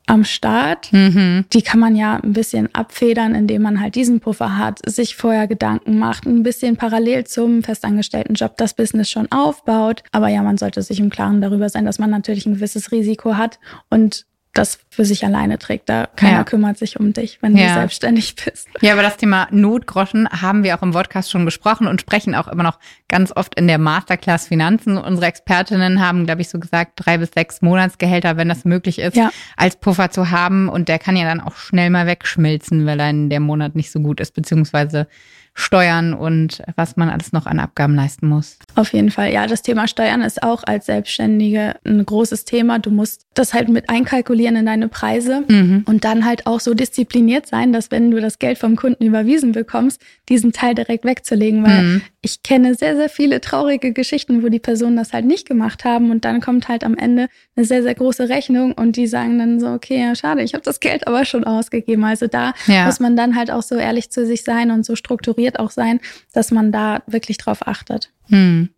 am 0.07 0.25
Start. 0.25 0.93
Mhm. 0.93 1.45
Die 1.53 1.63
kann 1.63 1.79
man 1.79 1.95
ja 1.95 2.17
ein 2.17 2.33
bisschen 2.33 2.75
abfedern, 2.75 3.37
indem 3.37 3.63
man 3.63 3.81
halt 3.81 3.95
diesen 3.95 4.19
Puffer 4.19 4.59
hat, 4.59 4.81
sich 4.85 5.15
vorher 5.15 5.47
Gedanken 5.47 5.97
macht, 5.99 6.27
ein 6.27 6.43
bisschen 6.43 6.77
parallel 6.77 7.25
zum 7.25 7.63
festangestellten 7.63 8.35
Job 8.35 8.57
das 8.57 8.75
Business 8.75 9.09
schon 9.11 9.31
aufbaut. 9.31 10.03
Aber 10.11 10.29
ja, 10.29 10.43
man 10.43 10.59
sollte 10.59 10.83
sich 10.83 10.99
im 10.99 11.09
Klaren 11.09 11.41
darüber 11.41 11.69
sein, 11.69 11.85
dass 11.85 12.01
man 12.01 12.11
natürlich 12.11 12.47
ein 12.47 12.55
gewisses 12.55 12.91
Risiko 12.91 13.37
hat 13.37 13.61
und 13.91 14.27
das 14.55 14.79
für 14.91 15.05
sich 15.07 15.25
alleine 15.25 15.59
trägt. 15.59 15.89
Da 15.89 16.07
keiner 16.15 16.39
Ja. 16.39 16.45
kümmert 16.45 16.77
sich 16.77 17.01
um 17.01 17.13
dich, 17.15 17.39
wenn 17.41 17.57
Ja. 17.57 17.69
du 17.69 17.75
selbstständig 17.75 18.37
bist. 18.37 18.69
Ja, 18.83 18.93
aber 18.93 19.03
das 19.03 19.17
Thema 19.17 19.49
Notgroschen 19.51 20.29
haben 20.29 20.63
wir 20.63 20.77
auch 20.77 20.83
im 20.83 20.91
Podcast 20.93 21.31
schon 21.31 21.45
besprochen 21.47 21.87
und 21.87 22.01
sprechen 22.03 22.35
auch 22.35 22.49
immer 22.49 22.63
noch 22.63 22.79
ganz 23.09 23.33
oft 23.35 23.55
in 23.55 23.67
der 23.67 23.79
Masterclass 23.79 24.49
Finanzen. 24.49 24.99
Unsere 24.99 25.27
Expertinnen 25.27 26.01
haben, 26.07 26.27
glaube 26.27 26.43
ich, 26.43 26.51
so 26.51 26.59
gesagt, 26.61 26.93
drei 26.97 27.17
bis 27.19 27.31
sechs 27.35 27.63
Monatsgehälter, 27.63 28.37
wenn 28.37 28.49
das 28.51 28.65
möglich 28.67 28.99
ist, 28.99 29.17
Ja. 29.17 29.31
als 29.57 29.77
Puffer 29.77 30.11
zu 30.11 30.31
haben. 30.31 30.69
Und 30.69 30.89
der 30.89 30.99
kann 30.99 31.17
ja 31.17 31.25
dann 31.25 31.41
auch 31.41 31.57
schnell 31.57 31.89
mal 31.89 32.07
wegschmilzen, 32.07 32.85
weil 32.85 33.01
ein 33.01 33.31
der 33.31 33.41
Monat 33.41 33.75
nicht 33.75 33.91
so 33.91 34.01
gut 34.01 34.21
ist, 34.21 34.35
beziehungsweise 34.35 35.07
Steuern 35.55 36.15
und 36.15 36.63
was 36.77 36.97
man 36.97 37.11
alles 37.11 37.33
noch 37.33 37.45
an 37.45 37.59
Abgaben 37.61 37.95
leisten 37.95 38.27
muss. 38.27 38.59
Auf 38.75 38.95
jeden 38.95 39.11
Fall. 39.11 39.31
Ja, 39.35 39.47
das 39.47 39.61
Thema 39.61 39.87
Steuern 39.87 40.23
ist 40.23 40.43
auch 40.43 40.63
als 40.65 40.87
Selbstständige 40.87 41.77
ein 41.85 42.05
großes 42.07 42.47
Thema. 42.47 42.79
Du 42.79 42.91
musst 42.91 43.27
das 43.35 43.55
halt 43.55 43.69
mit 43.69 43.89
einkalkulieren 43.89 44.57
in 44.57 44.67
deine 44.67 44.89
Preise 44.89 45.45
Mhm. 45.49 45.85
und 45.87 46.05
dann 46.05 46.25
halt 46.25 46.47
auch 46.47 46.61
so 46.61 46.75
diszipliniert 46.75 47.47
sein, 47.47 47.73
dass 47.73 47.91
wenn 47.91 48.11
du 48.11 48.21
das 48.21 48.39
Geld 48.39 48.59
vom 48.59 48.77
Kunden 48.77 49.05
überwiesen 49.05 49.53
bekommst, 49.53 50.01
diesen 50.29 50.53
Teil 50.53 50.75
direkt 50.75 51.05
wegzulegen. 51.05 51.63
Weil 51.65 51.83
Mhm. 51.83 52.03
ich 52.21 52.43
kenne 52.43 52.75
sehr, 52.75 52.97
sehr 52.97 53.09
viele 53.09 53.41
traurige 53.41 53.93
Geschichten, 53.93 54.43
wo 54.43 54.49
die 54.49 54.59
Personen 54.59 54.97
das 54.97 55.13
halt 55.13 55.25
nicht 55.25 55.49
gemacht 55.49 55.85
haben 55.85 56.11
und 56.11 56.25
dann 56.25 56.41
kommt 56.41 56.69
halt 56.69 56.85
am 56.85 56.97
Ende 56.97 57.29
eine 57.57 57.65
sehr, 57.65 57.83
sehr 57.83 57.95
große 57.95 58.29
Rechnung 58.29 58.73
und 58.73 58.97
die 58.97 59.07
sagen 59.07 59.39
dann 59.39 59.61
so, 59.61 59.69
okay, 59.69 60.01
ja, 60.01 60.15
schade, 60.15 60.43
ich 60.43 60.55
habe 60.55 60.63
das 60.65 60.81
Geld 60.81 61.07
aber 61.07 61.25
schon 61.25 61.45
ausgegeben. 61.45 62.05
Also 62.05 62.27
da 62.27 62.53
Ja. 62.67 62.87
muss 62.87 63.01
man 63.01 63.17
dann 63.17 63.35
halt 63.37 63.51
auch 63.51 63.63
so 63.63 63.77
ehrlich 63.77 64.11
zu 64.11 64.27
sich 64.27 64.45
sein 64.45 64.71
und 64.71 64.85
so 64.85 64.95
strukturiert 64.97 65.59
auch 65.59 65.71
sein, 65.71 66.01
dass 66.33 66.51
man 66.51 66.71
da 66.73 67.03
wirklich 67.07 67.39
drauf 67.39 67.67
achtet. 67.67 68.11
Hm. 68.29 68.69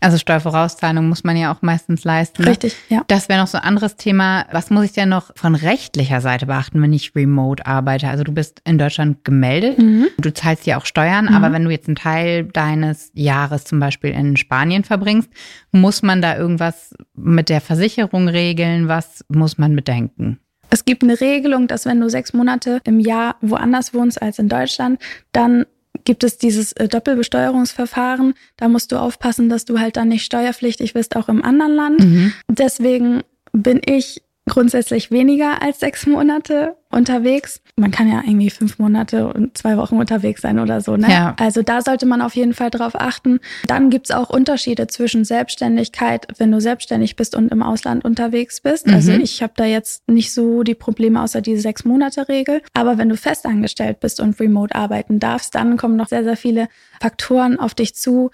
Also 0.00 0.16
Steuervorauszahlung 0.18 1.08
muss 1.08 1.24
man 1.24 1.36
ja 1.36 1.52
auch 1.52 1.62
meistens 1.62 2.04
leisten. 2.04 2.42
ne? 2.42 2.50
Richtig, 2.50 2.74
ja. 2.88 3.02
Das 3.08 3.28
wäre 3.28 3.38
noch 3.40 3.46
so 3.46 3.58
ein 3.58 3.64
anderes 3.64 3.96
Thema. 3.96 4.46
Was 4.50 4.70
muss 4.70 4.84
ich 4.86 4.92
denn 4.92 5.10
noch 5.10 5.30
von 5.36 5.54
rechtlicher 5.54 6.20
Seite 6.20 6.46
beachten, 6.46 6.80
wenn 6.80 6.92
ich 6.92 7.14
remote 7.14 7.66
arbeite? 7.66 8.08
Also 8.08 8.24
du 8.24 8.32
bist 8.32 8.62
in 8.64 8.78
Deutschland 8.78 9.24
gemeldet, 9.24 9.78
Mhm. 9.78 10.06
du 10.18 10.32
zahlst 10.32 10.66
ja 10.66 10.78
auch 10.78 10.86
Steuern, 10.86 11.28
aber 11.28 11.52
wenn 11.52 11.64
du 11.64 11.70
jetzt 11.70 11.86
einen 11.88 11.96
Teil 11.96 12.44
deines 12.44 13.10
Jahres 13.14 13.64
zum 13.64 13.78
Beispiel 13.80 14.10
in 14.10 14.36
Spanien 14.36 14.84
verbringst, 14.84 15.28
muss 15.70 16.02
man 16.02 16.22
da 16.22 16.36
irgendwas 16.36 16.94
mit 17.14 17.48
der 17.48 17.60
Versicherung 17.60 18.28
regeln? 18.28 18.88
Was 18.88 19.24
muss 19.28 19.58
man 19.58 19.76
bedenken? 19.76 20.38
Es 20.72 20.84
gibt 20.84 21.02
eine 21.02 21.20
Regelung, 21.20 21.66
dass 21.66 21.84
wenn 21.84 22.00
du 22.00 22.08
sechs 22.08 22.32
Monate 22.32 22.80
im 22.84 23.00
Jahr 23.00 23.34
woanders 23.40 23.92
wohnst 23.92 24.22
als 24.22 24.38
in 24.38 24.48
Deutschland, 24.48 25.00
dann 25.32 25.66
gibt 26.04 26.24
es 26.24 26.38
dieses 26.38 26.72
äh, 26.72 26.88
Doppelbesteuerungsverfahren. 26.88 28.34
Da 28.56 28.68
musst 28.68 28.92
du 28.92 28.96
aufpassen, 28.96 29.48
dass 29.48 29.64
du 29.64 29.78
halt 29.80 29.96
dann 29.96 30.08
nicht 30.08 30.24
steuerpflichtig 30.24 30.94
bist, 30.94 31.16
auch 31.16 31.28
im 31.28 31.44
anderen 31.44 31.74
Land. 31.74 32.00
Mhm. 32.00 32.32
Deswegen 32.48 33.22
bin 33.52 33.80
ich 33.84 34.22
grundsätzlich 34.50 35.10
weniger 35.10 35.62
als 35.62 35.80
sechs 35.80 36.06
Monate 36.06 36.76
unterwegs. 36.90 37.62
Man 37.76 37.92
kann 37.92 38.10
ja 38.10 38.20
irgendwie 38.26 38.50
fünf 38.50 38.78
Monate 38.78 39.32
und 39.32 39.56
zwei 39.56 39.76
Wochen 39.76 39.96
unterwegs 39.96 40.42
sein 40.42 40.58
oder 40.58 40.80
so. 40.80 40.96
Ne? 40.96 41.08
Ja. 41.08 41.36
Also 41.38 41.62
da 41.62 41.82
sollte 41.82 42.04
man 42.04 42.20
auf 42.20 42.34
jeden 42.34 42.52
Fall 42.52 42.68
drauf 42.68 42.92
achten. 42.94 43.38
Dann 43.66 43.90
gibt's 43.90 44.10
auch 44.10 44.28
Unterschiede 44.28 44.88
zwischen 44.88 45.24
Selbstständigkeit, 45.24 46.26
wenn 46.38 46.50
du 46.50 46.60
selbstständig 46.60 47.14
bist 47.16 47.36
und 47.36 47.50
im 47.52 47.62
Ausland 47.62 48.04
unterwegs 48.04 48.60
bist. 48.60 48.88
Mhm. 48.88 48.94
Also 48.94 49.12
ich 49.12 49.42
habe 49.42 49.52
da 49.56 49.64
jetzt 49.64 50.06
nicht 50.08 50.34
so 50.34 50.64
die 50.64 50.74
Probleme 50.74 51.22
außer 51.22 51.40
diese 51.40 51.62
sechs 51.62 51.84
Monate 51.84 52.28
Regel. 52.28 52.60
Aber 52.74 52.98
wenn 52.98 53.08
du 53.08 53.16
festangestellt 53.16 54.00
bist 54.00 54.18
und 54.20 54.38
remote 54.40 54.74
arbeiten 54.74 55.20
darfst, 55.20 55.54
dann 55.54 55.76
kommen 55.76 55.96
noch 55.96 56.08
sehr, 56.08 56.24
sehr 56.24 56.36
viele 56.36 56.68
Faktoren 57.00 57.58
auf 57.58 57.74
dich 57.74 57.94
zu. 57.94 58.30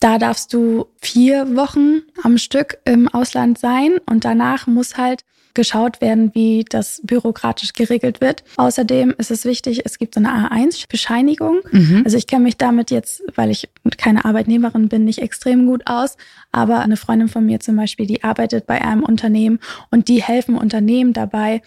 Da 0.00 0.18
darfst 0.18 0.52
du 0.54 0.86
vier 1.00 1.56
Wochen 1.56 2.02
am 2.22 2.38
Stück 2.38 2.78
im 2.84 3.08
Ausland 3.08 3.58
sein 3.58 3.98
und 4.08 4.24
danach 4.24 4.66
muss 4.66 4.96
halt 4.96 5.24
geschaut 5.54 6.00
werden, 6.00 6.30
wie 6.34 6.64
das 6.68 7.00
bürokratisch 7.02 7.72
geregelt 7.72 8.20
wird. 8.20 8.44
Außerdem 8.58 9.12
ist 9.18 9.32
es 9.32 9.44
wichtig, 9.44 9.82
es 9.84 9.98
gibt 9.98 10.14
so 10.14 10.20
eine 10.20 10.28
A1-Bescheinigung. 10.48 11.60
Mhm. 11.72 12.02
Also 12.04 12.16
ich 12.16 12.28
kenne 12.28 12.44
mich 12.44 12.58
damit 12.58 12.92
jetzt, 12.92 13.24
weil 13.34 13.50
ich 13.50 13.68
keine 13.96 14.24
Arbeitnehmerin 14.24 14.88
bin, 14.88 15.04
nicht 15.04 15.18
extrem 15.20 15.66
gut 15.66 15.82
aus. 15.86 16.16
Aber 16.52 16.78
eine 16.78 16.96
Freundin 16.96 17.26
von 17.26 17.44
mir 17.44 17.58
zum 17.58 17.74
Beispiel, 17.74 18.06
die 18.06 18.22
arbeitet 18.22 18.68
bei 18.68 18.80
einem 18.82 19.02
Unternehmen 19.02 19.58
und 19.90 20.06
die 20.06 20.22
helfen 20.22 20.56
Unternehmen 20.56 21.12
dabei, 21.12 21.60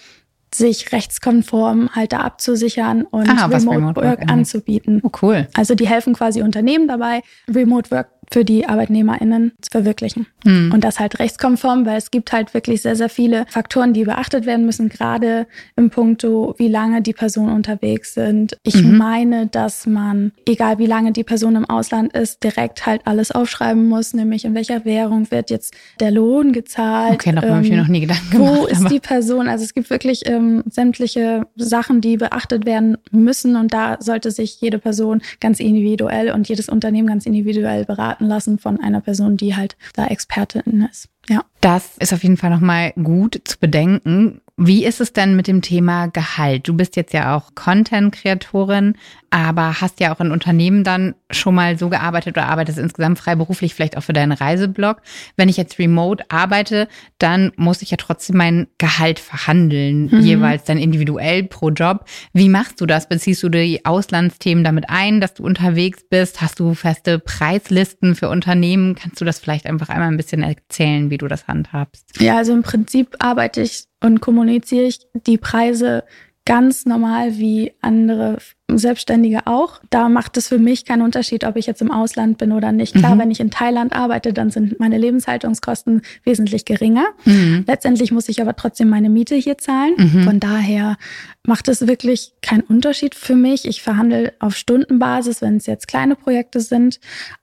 sich 0.53 0.91
rechtskonform 0.91 1.89
halt 1.95 2.11
da 2.11 2.19
abzusichern 2.19 3.03
und 3.03 3.29
Ah, 3.29 3.49
was 3.49 3.61
Remote, 3.63 3.77
Remote 3.77 3.95
Work 3.97 4.05
Work 4.05 4.19
angeht. 4.21 4.29
anzubieten. 4.31 4.99
Oh, 5.03 5.09
cool. 5.21 5.47
Also 5.53 5.75
die 5.75 5.87
helfen 5.87 6.13
quasi 6.13 6.41
Unternehmen 6.41 6.87
dabei, 6.89 7.21
Remote 7.49 7.89
Work 7.91 8.09
für 8.31 8.45
die 8.45 8.65
ArbeitnehmerInnen 8.67 9.51
zu 9.61 9.69
verwirklichen. 9.71 10.25
Hm. 10.45 10.71
Und 10.73 10.83
das 10.83 10.99
halt 10.99 11.19
rechtskonform, 11.19 11.85
weil 11.85 11.97
es 11.97 12.11
gibt 12.11 12.31
halt 12.31 12.53
wirklich 12.53 12.81
sehr, 12.81 12.95
sehr 12.95 13.09
viele 13.09 13.45
Faktoren, 13.49 13.93
die 13.93 14.05
beachtet 14.05 14.45
werden 14.45 14.65
müssen, 14.65 14.89
gerade 14.89 15.47
im 15.75 15.89
Punkto, 15.89 16.55
wie 16.57 16.67
lange 16.69 17.01
die 17.01 17.13
Personen 17.13 17.53
unterwegs 17.53 18.13
sind. 18.13 18.57
Ich 18.63 18.81
Mhm. 18.81 18.97
meine, 18.97 19.47
dass 19.47 19.85
man, 19.85 20.31
egal 20.47 20.79
wie 20.79 20.85
lange 20.85 21.11
die 21.11 21.23
Person 21.23 21.55
im 21.55 21.65
Ausland 21.69 22.13
ist, 22.13 22.43
direkt 22.43 22.85
halt 22.85 23.01
alles 23.05 23.31
aufschreiben 23.31 23.87
muss, 23.87 24.13
nämlich 24.13 24.45
in 24.45 24.55
welcher 24.55 24.85
Währung 24.85 25.29
wird 25.29 25.49
jetzt 25.49 25.73
der 25.99 26.11
Lohn 26.11 26.53
gezahlt. 26.53 27.13
Okay, 27.15 27.33
darüber 27.35 27.55
habe 27.55 27.63
ich 27.65 27.69
mir 27.71 27.77
ähm, 27.77 27.81
noch 27.83 27.89
nie 27.89 28.01
Gedanken 28.01 28.39
wo 28.39 28.45
gemacht. 28.53 28.71
ist 28.71 28.79
aber- 28.81 28.89
die 28.89 28.99
Person? 28.99 29.47
Also 29.49 29.63
es 29.65 29.73
gibt 29.73 29.89
wirklich 29.89 30.21
ähm, 30.25 30.63
sämtliche 30.69 31.45
Sachen, 31.55 32.01
die 32.01 32.17
beachtet 32.17 32.65
werden 32.65 32.97
müssen 33.11 33.55
und 33.55 33.73
da 33.73 33.97
sollte 33.99 34.31
sich 34.31 34.59
jede 34.61 34.79
Person 34.79 35.21
ganz 35.39 35.59
individuell 35.59 36.31
und 36.31 36.47
jedes 36.47 36.69
Unternehmen 36.69 37.07
ganz 37.07 37.25
individuell 37.25 37.85
beraten 37.85 38.20
lassen 38.25 38.59
von 38.59 38.79
einer 38.79 39.01
Person, 39.01 39.37
die 39.37 39.55
halt 39.55 39.77
da 39.93 40.07
Expertin 40.07 40.87
ist. 40.89 41.09
Ja. 41.29 41.45
Das 41.61 41.97
ist 41.97 42.13
auf 42.13 42.23
jeden 42.23 42.37
Fall 42.37 42.49
nochmal 42.49 42.93
gut 42.93 43.41
zu 43.45 43.59
bedenken. 43.59 44.41
Wie 44.63 44.85
ist 44.85 45.01
es 45.01 45.11
denn 45.11 45.35
mit 45.35 45.47
dem 45.47 45.63
Thema 45.63 46.05
Gehalt? 46.05 46.67
Du 46.67 46.75
bist 46.75 46.95
jetzt 46.95 47.13
ja 47.13 47.35
auch 47.35 47.55
Content-Kreatorin, 47.55 48.93
aber 49.31 49.81
hast 49.81 49.99
ja 49.99 50.13
auch 50.13 50.19
in 50.19 50.29
Unternehmen 50.31 50.83
dann 50.83 51.15
schon 51.31 51.55
mal 51.55 51.79
so 51.79 51.89
gearbeitet 51.89 52.37
oder 52.37 52.47
arbeitest 52.47 52.77
insgesamt 52.77 53.17
freiberuflich, 53.17 53.73
vielleicht 53.73 53.97
auch 53.97 54.03
für 54.03 54.13
deinen 54.13 54.33
Reiseblog. 54.33 55.01
Wenn 55.35 55.49
ich 55.49 55.57
jetzt 55.57 55.79
remote 55.79 56.25
arbeite, 56.29 56.87
dann 57.17 57.51
muss 57.55 57.81
ich 57.81 57.89
ja 57.89 57.97
trotzdem 57.97 58.37
mein 58.37 58.67
Gehalt 58.77 59.17
verhandeln, 59.19 60.09
Mhm. 60.11 60.19
jeweils 60.21 60.63
dann 60.65 60.77
individuell 60.77 61.43
pro 61.45 61.71
Job. 61.71 62.05
Wie 62.33 62.49
machst 62.49 62.79
du 62.81 62.85
das? 62.85 63.09
Beziehst 63.09 63.41
du 63.41 63.49
die 63.49 63.83
Auslandsthemen 63.85 64.63
damit 64.63 64.85
ein, 64.89 65.21
dass 65.21 65.33
du 65.33 65.43
unterwegs 65.43 66.03
bist? 66.07 66.39
Hast 66.39 66.59
du 66.59 66.75
feste 66.75 67.17
Preislisten 67.17 68.13
für 68.13 68.29
Unternehmen? 68.29 68.93
Kannst 68.93 69.19
du 69.21 69.25
das 69.25 69.39
vielleicht 69.39 69.65
einfach 69.65 69.89
einmal 69.89 70.09
ein 70.09 70.17
bisschen 70.17 70.43
erzählen, 70.43 71.09
wie 71.09 71.17
du 71.17 71.27
das 71.27 71.47
handhabst? 71.47 72.21
Ja, 72.21 72.37
also 72.37 72.53
im 72.53 72.61
Prinzip 72.61 73.15
arbeite 73.19 73.61
ich 73.61 73.85
und 74.01 74.19
kommuniziere 74.21 74.85
ich 74.85 74.99
die 75.27 75.37
Preise 75.37 76.03
ganz 76.43 76.87
normal 76.87 77.37
wie 77.37 77.71
andere 77.81 78.39
Selbstständige 78.67 79.45
auch. 79.45 79.79
Da 79.91 80.09
macht 80.09 80.37
es 80.37 80.47
für 80.47 80.57
mich 80.57 80.85
keinen 80.85 81.03
Unterschied, 81.03 81.43
ob 81.43 81.55
ich 81.55 81.67
jetzt 81.67 81.81
im 81.83 81.91
Ausland 81.91 82.39
bin 82.39 82.51
oder 82.51 82.71
nicht. 82.71 82.95
Klar, 82.95 83.13
Mhm. 83.15 83.19
wenn 83.19 83.31
ich 83.31 83.39
in 83.39 83.51
Thailand 83.51 83.93
arbeite, 83.93 84.33
dann 84.33 84.49
sind 84.49 84.79
meine 84.79 84.97
Lebenshaltungskosten 84.97 86.01
wesentlich 86.23 86.65
geringer. 86.65 87.05
Mhm. 87.25 87.63
Letztendlich 87.67 88.11
muss 88.11 88.27
ich 88.27 88.41
aber 88.41 88.55
trotzdem 88.55 88.89
meine 88.89 89.09
Miete 89.09 89.35
hier 89.35 89.59
zahlen. 89.59 89.93
Mhm. 89.97 90.23
Von 90.23 90.39
daher 90.39 90.97
macht 91.45 91.67
es 91.67 91.85
wirklich 91.87 92.33
keinen 92.41 92.61
Unterschied 92.61 93.13
für 93.13 93.35
mich. 93.35 93.67
Ich 93.67 93.83
verhandle 93.83 94.33
auf 94.39 94.55
Stundenbasis, 94.55 95.43
wenn 95.43 95.57
es 95.57 95.67
jetzt 95.67 95.87
kleine 95.87 96.15
Projekte 96.15 96.59
sind. 96.59 96.99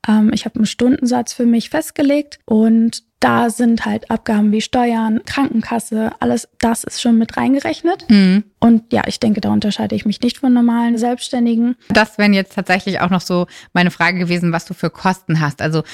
Ähm, 0.09 0.33
ich 0.35 0.45
habe 0.45 0.57
einen 0.57 0.67
Stundensatz 0.67 1.33
für 1.33 1.47
mich 1.47 1.71
festgelegt 1.71 2.41
und 2.47 3.05
da 3.21 3.51
sind 3.51 3.85
halt 3.85 4.11
Abgaben 4.11 4.53
wie 4.53 4.61
Steuern, 4.61 5.23
Krankenkasse, 5.25 6.13
alles 6.21 6.49
das 6.59 6.85
ist 6.85 7.01
schon 7.01 7.19
mit 7.19 7.37
reingerechnet. 7.37 8.09
Mhm. 8.09 8.45
Und 8.61 8.93
ja, 8.93 9.03
ich 9.07 9.21
denke, 9.21 9.41
da 9.41 9.51
unterscheide 9.51 9.95
ich 9.95 10.05
mich 10.05 10.21
nicht 10.21 10.39
von 10.39 10.53
normalen 10.53 10.99
Selbstständigen. 10.99 11.77
Das 11.91 12.19
wären 12.19 12.33
jetzt 12.33 12.55
tatsächlich 12.55 13.01
auch 13.01 13.11
noch 13.11 13.21
so 13.21 13.47
meine 13.73 13.93
Frage 13.93 14.19
gewesen, 14.19 14.53
was 14.53 14.65
du 14.65 14.75
für 14.75 14.91
Kosten 14.91 15.41
hast. 15.41 15.63
Also 15.63 15.85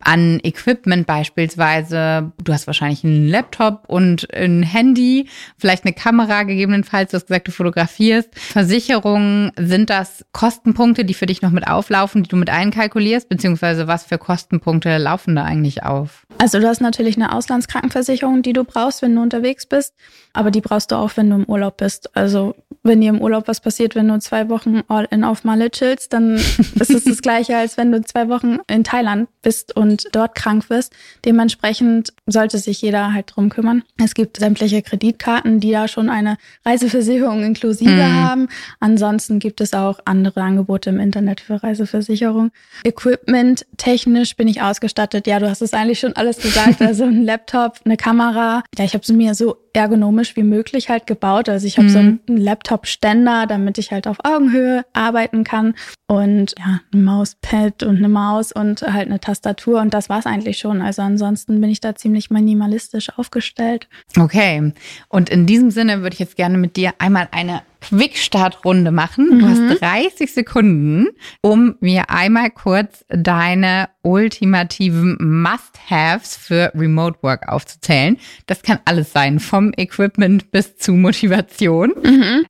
an 0.00 0.40
Equipment 0.42 1.06
beispielsweise. 1.06 2.32
Du 2.42 2.52
hast 2.52 2.66
wahrscheinlich 2.66 3.04
einen 3.04 3.28
Laptop 3.28 3.84
und 3.88 4.32
ein 4.32 4.62
Handy, 4.62 5.28
vielleicht 5.58 5.84
eine 5.84 5.92
Kamera 5.92 6.44
gegebenenfalls. 6.44 7.10
Du 7.10 7.16
hast 7.16 7.26
gesagt, 7.26 7.48
du 7.48 7.52
fotografierst. 7.52 8.30
Versicherungen, 8.38 9.52
sind 9.58 9.90
das 9.90 10.24
Kostenpunkte, 10.32 11.04
die 11.04 11.14
für 11.14 11.26
dich 11.26 11.42
noch 11.42 11.50
mit 11.50 11.68
auflaufen, 11.68 12.22
die 12.22 12.28
du 12.28 12.36
mit 12.36 12.48
einkalkulierst? 12.48 13.28
Beziehungsweise 13.28 13.86
was 13.86 14.04
für 14.04 14.16
Kostenpunkte 14.16 14.96
laufen 14.96 15.36
da 15.36 15.44
eigentlich 15.44 15.82
auf? 15.82 16.26
Also 16.38 16.58
du 16.58 16.68
hast 16.74 16.80
natürlich 16.80 17.16
eine 17.16 17.32
Auslandskrankenversicherung, 17.32 18.42
die 18.42 18.52
du 18.52 18.64
brauchst, 18.64 19.00
wenn 19.00 19.14
du 19.14 19.22
unterwegs 19.22 19.64
bist. 19.64 19.94
Aber 20.32 20.50
die 20.50 20.60
brauchst 20.60 20.90
du 20.90 20.96
auch, 20.96 21.12
wenn 21.14 21.30
du 21.30 21.36
im 21.36 21.44
Urlaub 21.44 21.76
bist. 21.76 22.16
Also 22.16 22.56
wenn 22.84 23.00
dir 23.00 23.08
im 23.08 23.20
Urlaub 23.20 23.48
was 23.48 23.60
passiert, 23.60 23.94
wenn 23.94 24.08
du 24.08 24.18
zwei 24.18 24.48
Wochen 24.50 24.82
all 24.88 25.08
in 25.10 25.24
auf 25.24 25.42
Malle 25.42 25.70
chillst, 25.70 26.12
dann 26.12 26.34
ist 26.36 26.90
es 26.90 27.04
das 27.04 27.22
gleiche, 27.22 27.56
als 27.56 27.76
wenn 27.76 27.90
du 27.90 28.02
zwei 28.02 28.28
Wochen 28.28 28.58
in 28.68 28.84
Thailand 28.84 29.28
bist 29.42 29.74
und 29.74 30.06
dort 30.12 30.34
krank 30.34 30.68
wirst. 30.70 30.92
Dementsprechend 31.24 32.12
sollte 32.26 32.58
sich 32.58 32.82
jeder 32.82 33.12
halt 33.12 33.32
drum 33.34 33.48
kümmern. 33.48 33.82
Es 34.02 34.14
gibt 34.14 34.36
sämtliche 34.36 34.82
Kreditkarten, 34.82 35.60
die 35.60 35.72
da 35.72 35.88
schon 35.88 36.10
eine 36.10 36.36
Reiseversicherung 36.64 37.42
inklusive 37.42 37.90
mhm. 37.90 38.22
haben. 38.22 38.48
Ansonsten 38.80 39.38
gibt 39.38 39.60
es 39.60 39.72
auch 39.72 40.00
andere 40.04 40.42
Angebote 40.42 40.90
im 40.90 41.00
Internet 41.00 41.40
für 41.40 41.62
Reiseversicherung. 41.62 42.50
Equipment 42.84 43.66
technisch 43.78 44.36
bin 44.36 44.46
ich 44.46 44.60
ausgestattet. 44.60 45.26
Ja, 45.26 45.38
du 45.38 45.48
hast 45.48 45.62
es 45.62 45.72
eigentlich 45.72 46.00
schon 46.00 46.14
alles 46.14 46.38
gesagt. 46.38 46.80
Also 46.84 47.04
ein 47.04 47.24
Laptop, 47.24 47.80
eine 47.84 47.96
Kamera. 47.96 48.62
Ja, 48.76 48.84
ich 48.84 48.92
habe 48.92 49.02
es 49.02 49.08
mir 49.08 49.34
so 49.34 49.56
ergonomisch 49.74 50.36
wie 50.36 50.42
möglich 50.42 50.88
halt 50.88 51.06
gebaut. 51.06 51.48
Also 51.48 51.66
ich 51.66 51.76
habe 51.76 51.88
mhm. 51.88 51.92
so 51.92 51.98
einen 51.98 52.20
Laptop-Ständer, 52.26 53.46
damit 53.46 53.76
ich 53.78 53.92
halt 53.92 54.06
auf 54.06 54.18
Augenhöhe 54.24 54.84
arbeiten 54.92 55.44
kann 55.44 55.74
und 56.06 56.54
ja, 56.58 56.80
ein 56.92 57.04
Mauspad 57.04 57.82
und 57.82 57.96
eine 57.96 58.08
Maus 58.08 58.52
und 58.52 58.82
halt 58.82 59.08
eine 59.08 59.20
Tastatur 59.20 59.80
und 59.80 59.92
das 59.92 60.08
war's 60.08 60.26
eigentlich 60.26 60.58
schon. 60.58 60.80
Also 60.80 61.02
ansonsten 61.02 61.60
bin 61.60 61.70
ich 61.70 61.80
da 61.80 61.94
ziemlich 61.94 62.30
minimalistisch 62.30 63.10
aufgestellt. 63.18 63.88
Okay. 64.18 64.72
Und 65.08 65.28
in 65.28 65.46
diesem 65.46 65.70
Sinne 65.70 66.02
würde 66.02 66.14
ich 66.14 66.20
jetzt 66.20 66.36
gerne 66.36 66.56
mit 66.56 66.76
dir 66.76 66.92
einmal 66.98 67.28
eine 67.32 67.62
Quick-Start-Runde 67.88 68.90
machen. 68.90 69.28
Mhm. 69.30 69.38
Du 69.38 69.48
hast 69.48 69.80
30 69.80 70.32
Sekunden, 70.32 71.08
um 71.40 71.76
mir 71.80 72.10
einmal 72.10 72.50
kurz 72.50 73.04
deine 73.08 73.88
ultimativen 74.02 75.16
Must-Haves 75.20 76.36
für 76.36 76.72
Remote 76.74 77.18
Work 77.22 77.48
aufzuzählen. 77.48 78.18
Das 78.46 78.62
kann 78.62 78.78
alles 78.84 79.12
sein, 79.12 79.40
vom 79.40 79.72
Equipment 79.76 80.50
bis 80.50 80.76
zu 80.76 80.92
Motivation. 80.92 81.92
Mhm. 82.02 82.46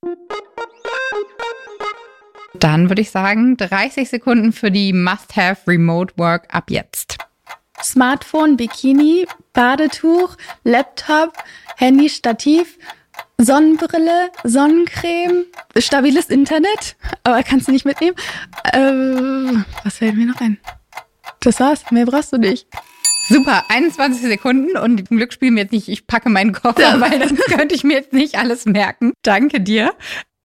Dann 2.54 2.88
würde 2.88 3.02
ich 3.02 3.10
sagen, 3.10 3.56
30 3.56 4.08
Sekunden 4.08 4.52
für 4.52 4.70
die 4.70 4.92
Must-Have 4.92 5.66
Remote 5.66 6.14
Work 6.16 6.54
ab 6.54 6.70
jetzt. 6.70 7.18
Smartphone, 7.82 8.56
Bikini, 8.56 9.26
Badetuch, 9.52 10.36
Laptop, 10.62 11.32
Handy, 11.76 12.08
Stativ, 12.08 12.78
Sonnenbrille, 13.38 14.30
Sonnencreme, 14.44 15.44
stabiles 15.76 16.26
Internet, 16.26 16.96
aber 17.24 17.42
kannst 17.42 17.68
du 17.68 17.72
nicht 17.72 17.84
mitnehmen. 17.84 18.16
Ähm, 18.72 19.64
was 19.82 19.98
fällt 19.98 20.16
mir 20.16 20.26
noch 20.26 20.40
ein? 20.40 20.58
Das 21.40 21.60
war's, 21.60 21.90
mehr 21.90 22.06
brauchst 22.06 22.32
du 22.32 22.38
nicht. 22.38 22.66
Super, 23.28 23.64
21 23.68 24.22
Sekunden 24.22 24.76
und 24.76 25.08
zum 25.08 25.16
Glück 25.16 25.32
spielen 25.32 25.56
wir 25.56 25.62
jetzt 25.62 25.72
nicht, 25.72 25.88
ich 25.88 26.06
packe 26.06 26.28
meinen 26.28 26.52
Koffer, 26.52 27.00
weil 27.00 27.18
das 27.18 27.34
könnte 27.46 27.74
ich 27.74 27.84
mir 27.84 27.94
jetzt 27.94 28.12
nicht 28.12 28.38
alles 28.38 28.66
merken. 28.66 29.12
Danke 29.22 29.60
dir. 29.60 29.94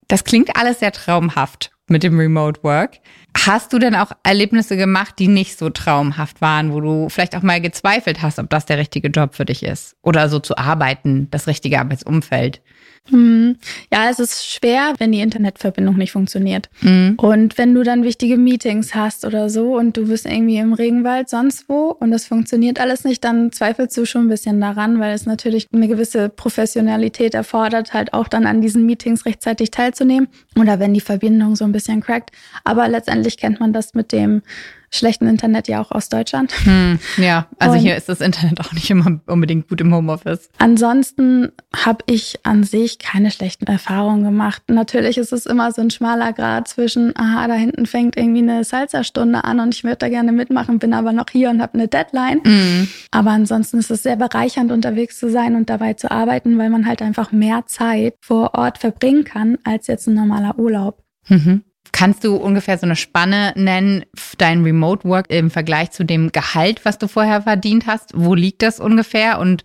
Das 0.08 0.24
klingt 0.24 0.56
alles 0.56 0.80
sehr 0.80 0.92
traumhaft 0.92 1.72
mit 1.88 2.04
dem 2.04 2.20
Remote 2.20 2.64
Work. 2.64 3.00
Hast 3.46 3.72
du 3.72 3.80
denn 3.80 3.96
auch 3.96 4.12
Erlebnisse 4.24 4.78
gemacht, 4.78 5.16
die 5.20 5.28
nicht 5.28 5.58
so 5.58 5.70
traumhaft 5.70 6.42
waren, 6.42 6.74
wo 6.74 6.82
du 6.82 7.10
vielleicht 7.10 7.36
auch 7.36 7.44
mal 7.44 7.62
gezweifelt 7.62 8.22
hast, 8.22 8.40
ob 8.40 8.50
das 8.50 8.66
der 8.66 8.78
richtige 8.78 9.10
Job 9.10 9.36
für 9.36 9.46
dich 9.46 9.64
ist? 9.64 9.96
Oder 10.02 10.30
so 10.30 10.40
zu 10.40 10.58
arbeiten, 10.58 11.28
das 11.32 11.48
richtige 11.48 11.80
Arbeitsumfeld? 11.80 12.62
Hm. 13.10 13.56
Ja, 13.92 14.10
es 14.10 14.20
ist 14.20 14.46
schwer, 14.46 14.94
wenn 14.98 15.12
die 15.12 15.22
Internetverbindung 15.22 15.96
nicht 15.96 16.12
funktioniert. 16.12 16.70
Mhm. 16.82 17.14
Und 17.18 17.58
wenn 17.58 17.74
du 17.74 17.84
dann 17.84 18.04
wichtige 18.04 18.38
Meetings 18.38 18.96
hast 18.96 19.26
oder 19.26 19.50
so 19.50 19.78
und 19.78 19.96
du 19.96 20.08
bist 20.08 20.26
irgendwie 20.26 20.58
im 20.58 20.74
Regenwald 20.74 21.30
sonst 21.30 21.70
wo 21.70 21.96
und 21.98 22.12
das 22.12 22.26
funktioniert 22.26 22.80
alles 22.80 23.04
nicht, 23.04 23.24
dann 23.24 23.52
zweifelst 23.52 23.96
du 23.98 24.06
schon 24.06 24.26
ein 24.26 24.30
bisschen 24.30 24.60
daran, 24.60 25.00
weil 25.00 25.14
es 25.14 25.26
natürlich 25.26 25.68
eine 25.72 25.88
gewisse 25.88 26.30
Professionalität 26.30 27.34
erfordert, 27.34 27.94
halt 27.94 28.14
auch 28.14 28.28
dann 28.28 28.46
an 28.46 28.62
diesen 28.62 28.86
Meetings 28.86 29.26
rechtzeitig 29.26 29.72
teilzunehmen 29.72 30.28
oder 30.60 30.80
wenn 30.80 30.94
die 30.94 31.02
Verbindung 31.02 31.56
so 31.56 31.64
ein 31.64 31.72
bisschen 31.72 31.77
crackt. 32.02 32.32
Aber 32.64 32.88
letztendlich 32.88 33.38
kennt 33.38 33.60
man 33.60 33.74
das 33.74 33.94
mit 33.94 34.12
dem 34.12 34.42
schlechten 34.90 35.28
Internet 35.28 35.68
ja 35.68 35.82
auch 35.82 35.92
aus 35.92 36.10
Deutschland. 36.10 36.54
Hm, 36.64 37.00
ja, 37.18 37.48
also 37.60 37.76
und 37.76 37.82
hier 37.82 37.98
ist 37.98 38.10
das 38.10 38.22
Internet 38.22 38.60
auch 38.62 38.72
nicht 38.72 38.90
immer 38.90 39.20
unbedingt 39.28 39.68
gut 39.68 39.82
im 39.82 39.94
Homeoffice. 39.94 40.50
Ansonsten 40.58 41.52
habe 41.76 42.04
ich 42.08 42.40
an 42.44 42.64
sich 42.64 43.00
keine 43.00 43.32
schlechten 43.32 43.66
Erfahrungen 43.68 44.24
gemacht. 44.24 44.64
Natürlich 44.68 45.18
ist 45.18 45.34
es 45.34 45.46
immer 45.46 45.72
so 45.72 45.82
ein 45.82 45.90
schmaler 45.90 46.34
Grad 46.34 46.68
zwischen, 46.68 47.14
aha, 47.18 47.48
da 47.48 47.54
hinten 47.56 47.86
fängt 47.86 48.18
irgendwie 48.18 48.42
eine 48.42 48.64
Salsa-Stunde 48.64 49.44
an 49.44 49.60
und 49.60 49.76
ich 49.76 49.84
würde 49.84 49.98
da 49.98 50.10
gerne 50.10 50.32
mitmachen, 50.32 50.80
bin 50.80 50.94
aber 50.94 51.12
noch 51.12 51.28
hier 51.32 51.50
und 51.50 51.62
habe 51.62 51.74
eine 51.76 51.88
Deadline. 51.88 52.42
Mhm. 52.44 52.88
Aber 53.12 53.32
ansonsten 53.32 53.80
ist 53.80 53.92
es 53.92 54.04
sehr 54.04 54.16
bereichernd, 54.16 54.72
unterwegs 54.72 55.20
zu 55.20 55.30
sein 55.30 55.56
und 55.56 55.70
dabei 55.70 55.94
zu 55.94 56.10
arbeiten, 56.12 56.58
weil 56.58 56.70
man 56.70 56.88
halt 56.88 57.02
einfach 57.02 57.32
mehr 57.32 57.66
Zeit 57.66 58.16
vor 58.22 58.54
Ort 58.54 58.78
verbringen 58.78 59.26
kann 59.26 59.58
als 59.64 59.88
jetzt 59.88 60.08
ein 60.08 60.14
normaler 60.14 60.58
Urlaub. 60.58 61.04
Mhm. 61.28 61.64
Kannst 61.98 62.24
du 62.24 62.36
ungefähr 62.36 62.78
so 62.78 62.86
eine 62.86 62.96
Spanne 62.96 63.54
nennen, 63.56 64.06
dein 64.38 64.62
Remote 64.62 65.04
Work 65.10 65.32
im 65.32 65.50
Vergleich 65.50 65.90
zu 65.90 66.06
dem 66.06 66.32
Gehalt, 66.32 66.86
was 66.86 67.00
du 67.00 67.08
vorher 67.08 67.42
verdient 67.42 67.88
hast? 67.88 68.12
Wo 68.14 68.36
liegt 68.36 68.62
das 68.62 68.80
ungefähr 68.80 69.40
und 69.40 69.64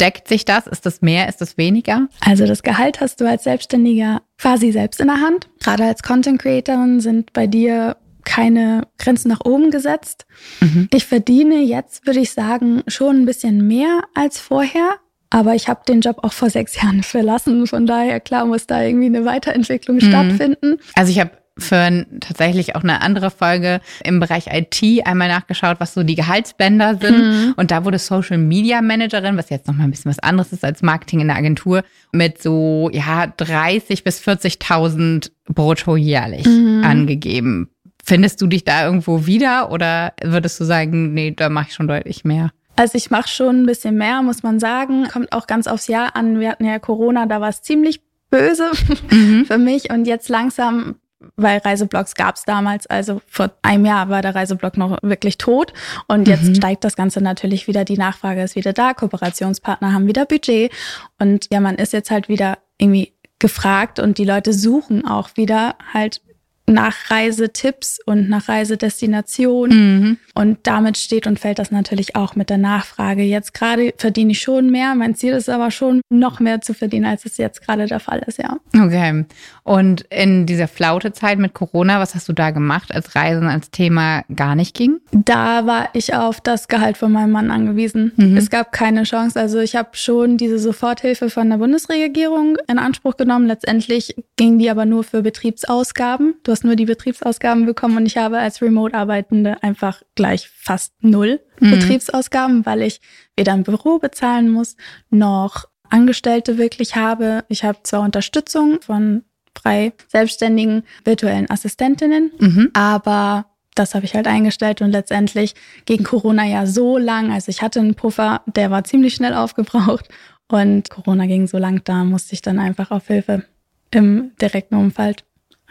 deckt 0.00 0.26
sich 0.26 0.46
das? 0.46 0.66
Ist 0.66 0.86
das 0.86 1.02
mehr, 1.02 1.28
ist 1.28 1.42
das 1.42 1.58
weniger? 1.58 2.08
Also 2.20 2.46
das 2.46 2.62
Gehalt 2.62 3.02
hast 3.02 3.20
du 3.20 3.28
als 3.28 3.44
Selbstständiger 3.44 4.22
quasi 4.38 4.72
selbst 4.72 5.00
in 5.00 5.08
der 5.08 5.20
Hand. 5.20 5.50
Gerade 5.60 5.84
als 5.84 6.02
Content 6.02 6.40
Creatorin 6.40 7.00
sind 7.00 7.34
bei 7.34 7.46
dir 7.46 7.98
keine 8.24 8.86
Grenzen 8.98 9.28
nach 9.28 9.44
oben 9.44 9.70
gesetzt. 9.70 10.24
Mhm. 10.60 10.88
Ich 10.94 11.04
verdiene 11.04 11.56
jetzt, 11.56 12.06
würde 12.06 12.20
ich 12.20 12.30
sagen, 12.30 12.84
schon 12.86 13.16
ein 13.16 13.26
bisschen 13.26 13.66
mehr 13.66 14.00
als 14.14 14.38
vorher. 14.38 14.96
Aber 15.28 15.54
ich 15.54 15.68
habe 15.68 15.82
den 15.86 16.00
Job 16.00 16.20
auch 16.22 16.32
vor 16.32 16.48
sechs 16.48 16.80
Jahren 16.80 17.02
verlassen. 17.02 17.66
Von 17.66 17.84
daher, 17.84 18.18
klar, 18.20 18.46
muss 18.46 18.66
da 18.66 18.82
irgendwie 18.82 19.06
eine 19.06 19.26
Weiterentwicklung 19.26 19.96
mhm. 19.96 20.00
stattfinden. 20.08 20.78
Also 20.94 21.12
ich 21.12 21.20
habe 21.20 21.32
für 21.58 22.06
tatsächlich 22.20 22.76
auch 22.76 22.82
eine 22.82 23.00
andere 23.00 23.30
Folge 23.30 23.80
im 24.04 24.20
Bereich 24.20 24.48
IT 24.52 25.06
einmal 25.06 25.28
nachgeschaut, 25.28 25.80
was 25.80 25.94
so 25.94 26.02
die 26.02 26.14
Gehaltsbänder 26.14 26.98
sind. 27.00 27.18
Mhm. 27.18 27.54
Und 27.56 27.70
da 27.70 27.84
wurde 27.84 27.98
Social 27.98 28.36
Media 28.36 28.82
Managerin, 28.82 29.36
was 29.38 29.48
jetzt 29.48 29.66
nochmal 29.66 29.86
ein 29.86 29.90
bisschen 29.90 30.10
was 30.10 30.18
anderes 30.18 30.52
ist 30.52 30.64
als 30.64 30.82
Marketing 30.82 31.20
in 31.20 31.28
der 31.28 31.36
Agentur, 31.36 31.82
mit 32.12 32.42
so, 32.42 32.90
ja, 32.92 33.26
30 33.26 34.04
bis 34.04 34.20
40.000 34.20 35.30
brutto 35.46 35.96
jährlich 35.96 36.46
mhm. 36.46 36.82
angegeben. 36.84 37.70
Findest 38.04 38.40
du 38.42 38.46
dich 38.46 38.64
da 38.64 38.84
irgendwo 38.84 39.26
wieder 39.26 39.72
oder 39.72 40.12
würdest 40.22 40.60
du 40.60 40.64
sagen, 40.64 41.14
nee, 41.14 41.32
da 41.34 41.48
mache 41.48 41.68
ich 41.68 41.74
schon 41.74 41.88
deutlich 41.88 42.24
mehr? 42.24 42.50
Also 42.76 42.98
ich 42.98 43.10
mache 43.10 43.28
schon 43.28 43.62
ein 43.62 43.66
bisschen 43.66 43.96
mehr, 43.96 44.22
muss 44.22 44.42
man 44.42 44.60
sagen. 44.60 45.08
Kommt 45.08 45.32
auch 45.32 45.46
ganz 45.46 45.66
aufs 45.66 45.88
Jahr 45.88 46.14
an. 46.14 46.38
Wir 46.38 46.50
hatten 46.50 46.66
ja 46.66 46.78
Corona, 46.78 47.24
da 47.24 47.40
war 47.40 47.48
es 47.48 47.62
ziemlich 47.62 48.02
böse 48.30 48.70
mhm. 49.10 49.44
für 49.48 49.58
mich. 49.58 49.90
Und 49.90 50.06
jetzt 50.06 50.28
langsam 50.28 50.96
weil 51.36 51.58
Reiseblogs 51.58 52.14
gab 52.14 52.36
es 52.36 52.44
damals, 52.44 52.86
also 52.86 53.20
vor 53.26 53.50
einem 53.62 53.86
Jahr 53.86 54.08
war 54.08 54.22
der 54.22 54.34
Reiseblog 54.34 54.76
noch 54.76 54.98
wirklich 55.02 55.38
tot 55.38 55.72
und 56.08 56.28
jetzt 56.28 56.44
mhm. 56.44 56.54
steigt 56.54 56.84
das 56.84 56.96
Ganze 56.96 57.20
natürlich 57.20 57.66
wieder, 57.66 57.84
die 57.84 57.96
Nachfrage 57.96 58.42
ist 58.42 58.56
wieder 58.56 58.72
da, 58.72 58.94
Kooperationspartner 58.94 59.92
haben 59.92 60.06
wieder 60.06 60.26
Budget 60.26 60.72
und 61.18 61.46
ja, 61.50 61.60
man 61.60 61.76
ist 61.76 61.92
jetzt 61.92 62.10
halt 62.10 62.28
wieder 62.28 62.58
irgendwie 62.78 63.12
gefragt 63.38 63.98
und 63.98 64.18
die 64.18 64.24
Leute 64.24 64.52
suchen 64.52 65.06
auch 65.06 65.30
wieder 65.36 65.76
halt 65.92 66.20
nach 66.66 67.10
Reisetipps 67.10 68.00
und 68.04 68.28
nach 68.28 68.48
Reisedestinationen. 68.48 70.00
Mhm. 70.00 70.18
Und 70.34 70.58
damit 70.64 70.98
steht 70.98 71.26
und 71.26 71.38
fällt 71.38 71.58
das 71.58 71.70
natürlich 71.70 72.16
auch 72.16 72.34
mit 72.34 72.50
der 72.50 72.58
Nachfrage. 72.58 73.22
Jetzt 73.22 73.54
gerade 73.54 73.94
verdiene 73.96 74.32
ich 74.32 74.40
schon 74.40 74.70
mehr. 74.70 74.94
Mein 74.94 75.14
Ziel 75.14 75.32
ist 75.32 75.48
aber 75.48 75.70
schon, 75.70 76.00
noch 76.10 76.40
mehr 76.40 76.60
zu 76.60 76.74
verdienen, 76.74 77.06
als 77.06 77.24
es 77.24 77.36
jetzt 77.36 77.62
gerade 77.62 77.86
der 77.86 78.00
Fall 78.00 78.22
ist, 78.26 78.38
ja. 78.38 78.58
Okay. 78.74 79.24
Und 79.66 80.02
in 80.10 80.46
dieser 80.46 80.68
Flautezeit 80.68 81.40
mit 81.40 81.52
Corona, 81.52 81.98
was 81.98 82.14
hast 82.14 82.28
du 82.28 82.32
da 82.32 82.52
gemacht, 82.52 82.94
als 82.94 83.16
Reisen 83.16 83.48
als 83.48 83.72
Thema 83.72 84.22
gar 84.32 84.54
nicht 84.54 84.76
ging? 84.76 85.00
Da 85.10 85.66
war 85.66 85.88
ich 85.92 86.14
auf 86.14 86.40
das 86.40 86.68
Gehalt 86.68 86.96
von 86.96 87.10
meinem 87.10 87.32
Mann 87.32 87.50
angewiesen. 87.50 88.12
Mhm. 88.14 88.36
Es 88.36 88.48
gab 88.48 88.70
keine 88.70 89.02
Chance. 89.02 89.40
Also 89.40 89.58
ich 89.58 89.74
habe 89.74 89.88
schon 89.94 90.36
diese 90.36 90.60
Soforthilfe 90.60 91.30
von 91.30 91.50
der 91.50 91.56
Bundesregierung 91.56 92.58
in 92.68 92.78
Anspruch 92.78 93.16
genommen. 93.16 93.48
Letztendlich 93.48 94.14
ging 94.36 94.60
die 94.60 94.70
aber 94.70 94.86
nur 94.86 95.02
für 95.02 95.22
Betriebsausgaben. 95.22 96.36
Du 96.44 96.52
hast 96.52 96.62
nur 96.62 96.76
die 96.76 96.86
Betriebsausgaben 96.86 97.66
bekommen 97.66 97.96
und 97.96 98.06
ich 98.06 98.18
habe 98.18 98.38
als 98.38 98.62
Remote-Arbeitende 98.62 99.64
einfach 99.64 100.00
gleich 100.14 100.48
fast 100.48 100.92
null 101.00 101.40
mhm. 101.58 101.72
Betriebsausgaben, 101.72 102.64
weil 102.66 102.82
ich 102.82 103.00
weder 103.36 103.54
ein 103.54 103.64
Büro 103.64 103.98
bezahlen 103.98 104.48
muss, 104.48 104.76
noch 105.10 105.64
Angestellte 105.90 106.56
wirklich 106.56 106.94
habe. 106.94 107.42
Ich 107.48 107.64
habe 107.64 107.78
zwar 107.82 108.02
Unterstützung 108.02 108.80
von 108.80 109.24
frei 109.58 109.92
selbstständigen 110.08 110.82
virtuellen 111.04 111.50
Assistentinnen. 111.50 112.30
Mhm. 112.38 112.70
Aber 112.74 113.46
das 113.74 113.94
habe 113.94 114.04
ich 114.06 114.14
halt 114.14 114.26
eingestellt 114.26 114.80
und 114.82 114.90
letztendlich 114.90 115.54
gegen 115.84 116.04
Corona 116.04 116.44
ja 116.46 116.66
so 116.66 116.98
lang. 116.98 117.32
Also 117.32 117.50
ich 117.50 117.62
hatte 117.62 117.80
einen 117.80 117.94
Puffer, 117.94 118.42
der 118.46 118.70
war 118.70 118.84
ziemlich 118.84 119.14
schnell 119.14 119.34
aufgebraucht 119.34 120.08
und 120.48 120.90
Corona 120.90 121.26
ging 121.26 121.46
so 121.46 121.58
lang, 121.58 121.82
da 121.84 122.04
musste 122.04 122.34
ich 122.34 122.42
dann 122.42 122.58
einfach 122.58 122.90
auf 122.90 123.08
Hilfe 123.08 123.44
im 123.90 124.32
direkten 124.40 124.74
Umfeld 124.74 125.24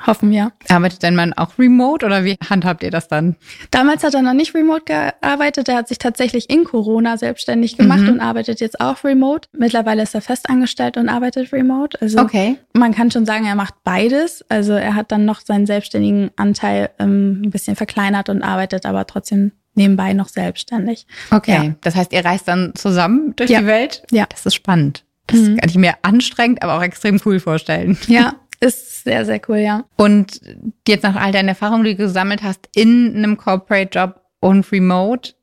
Hoffen 0.06 0.30
wir. 0.32 0.52
Arbeitet 0.68 1.04
dein 1.04 1.16
Mann 1.16 1.34
auch 1.34 1.58
remote 1.58 2.06
oder 2.06 2.26
wie 2.26 2.38
handhabt 2.50 2.84
ihr 2.84 2.92
das 2.92 3.08
dann? 3.08 3.36
Damals 3.72 4.04
hat 4.04 4.14
er 4.14 4.22
noch 4.22 4.34
nicht 4.34 4.54
remote 4.54 4.84
gearbeitet. 4.86 5.70
Er 5.70 5.78
hat 5.78 5.88
sich 5.88 5.98
tatsächlich 5.98 6.50
in 6.50 6.64
Corona 6.66 7.18
selbstständig 7.18 7.78
gemacht 7.78 8.02
mhm. 8.02 8.10
und 8.10 8.20
arbeitet 8.20 8.60
jetzt 8.60 8.82
auch 8.82 9.04
remote. 9.04 9.48
Mittlerweile 9.54 10.04
ist 10.04 10.14
er 10.14 10.22
festangestellt 10.22 10.98
und 10.98 11.08
arbeitet 11.08 11.54
remote. 11.54 12.00
Also 12.02 12.20
okay. 12.20 12.58
man 12.74 12.94
kann 12.94 13.10
schon 13.10 13.26
sagen, 13.26 13.46
er 13.46 13.56
macht 13.56 13.76
beides. 13.84 14.44
Also 14.50 14.74
er 14.74 14.96
hat 14.96 15.12
dann 15.12 15.26
noch 15.26 15.42
seinen 15.42 15.66
selbstständigen 15.66 16.32
Anteil 16.36 16.90
ähm, 17.00 17.42
ein 17.46 17.50
bisschen 17.52 17.76
verkleinert 17.76 18.30
und 18.30 18.44
arbeitet 18.44 18.86
aber 18.86 19.08
trotzdem 19.08 19.52
nebenbei 19.76 20.14
noch 20.14 20.28
selbstständig. 20.28 21.06
Okay. 21.32 21.52
Ja. 21.52 21.76
Das 21.82 21.96
heißt, 21.96 22.14
ihr 22.14 22.24
reist 22.24 22.48
dann 22.48 22.74
zusammen 22.76 23.34
durch 23.36 23.50
ja. 23.50 23.60
die 23.60 23.68
Welt? 23.68 24.04
Ja. 24.12 24.26
Das 24.30 24.46
ist 24.46 24.56
spannend. 24.56 25.04
Das 25.28 25.40
mhm. 25.40 25.58
kann 25.58 25.70
ich 25.70 25.76
mir 25.76 25.96
anstrengend, 26.04 26.62
aber 26.62 26.78
auch 26.78 26.84
extrem 26.84 27.20
cool 27.26 27.40
vorstellen. 27.40 27.98
Ja, 28.08 28.36
Ist 28.66 29.04
sehr, 29.04 29.26
sehr 29.26 29.40
cool, 29.48 29.58
ja. 29.58 29.84
Und 29.96 30.42
jetzt 30.88 31.04
nach 31.04 31.16
all 31.16 31.32
deinen 31.32 31.50
Erfahrungen, 31.50 31.84
die 31.84 31.92
du 31.96 32.04
gesammelt 32.04 32.42
hast 32.42 32.68
in 32.74 33.16
einem 33.16 33.38
Corporate-Job 33.38 34.22
und 34.40 34.72
Remote, 34.72 35.34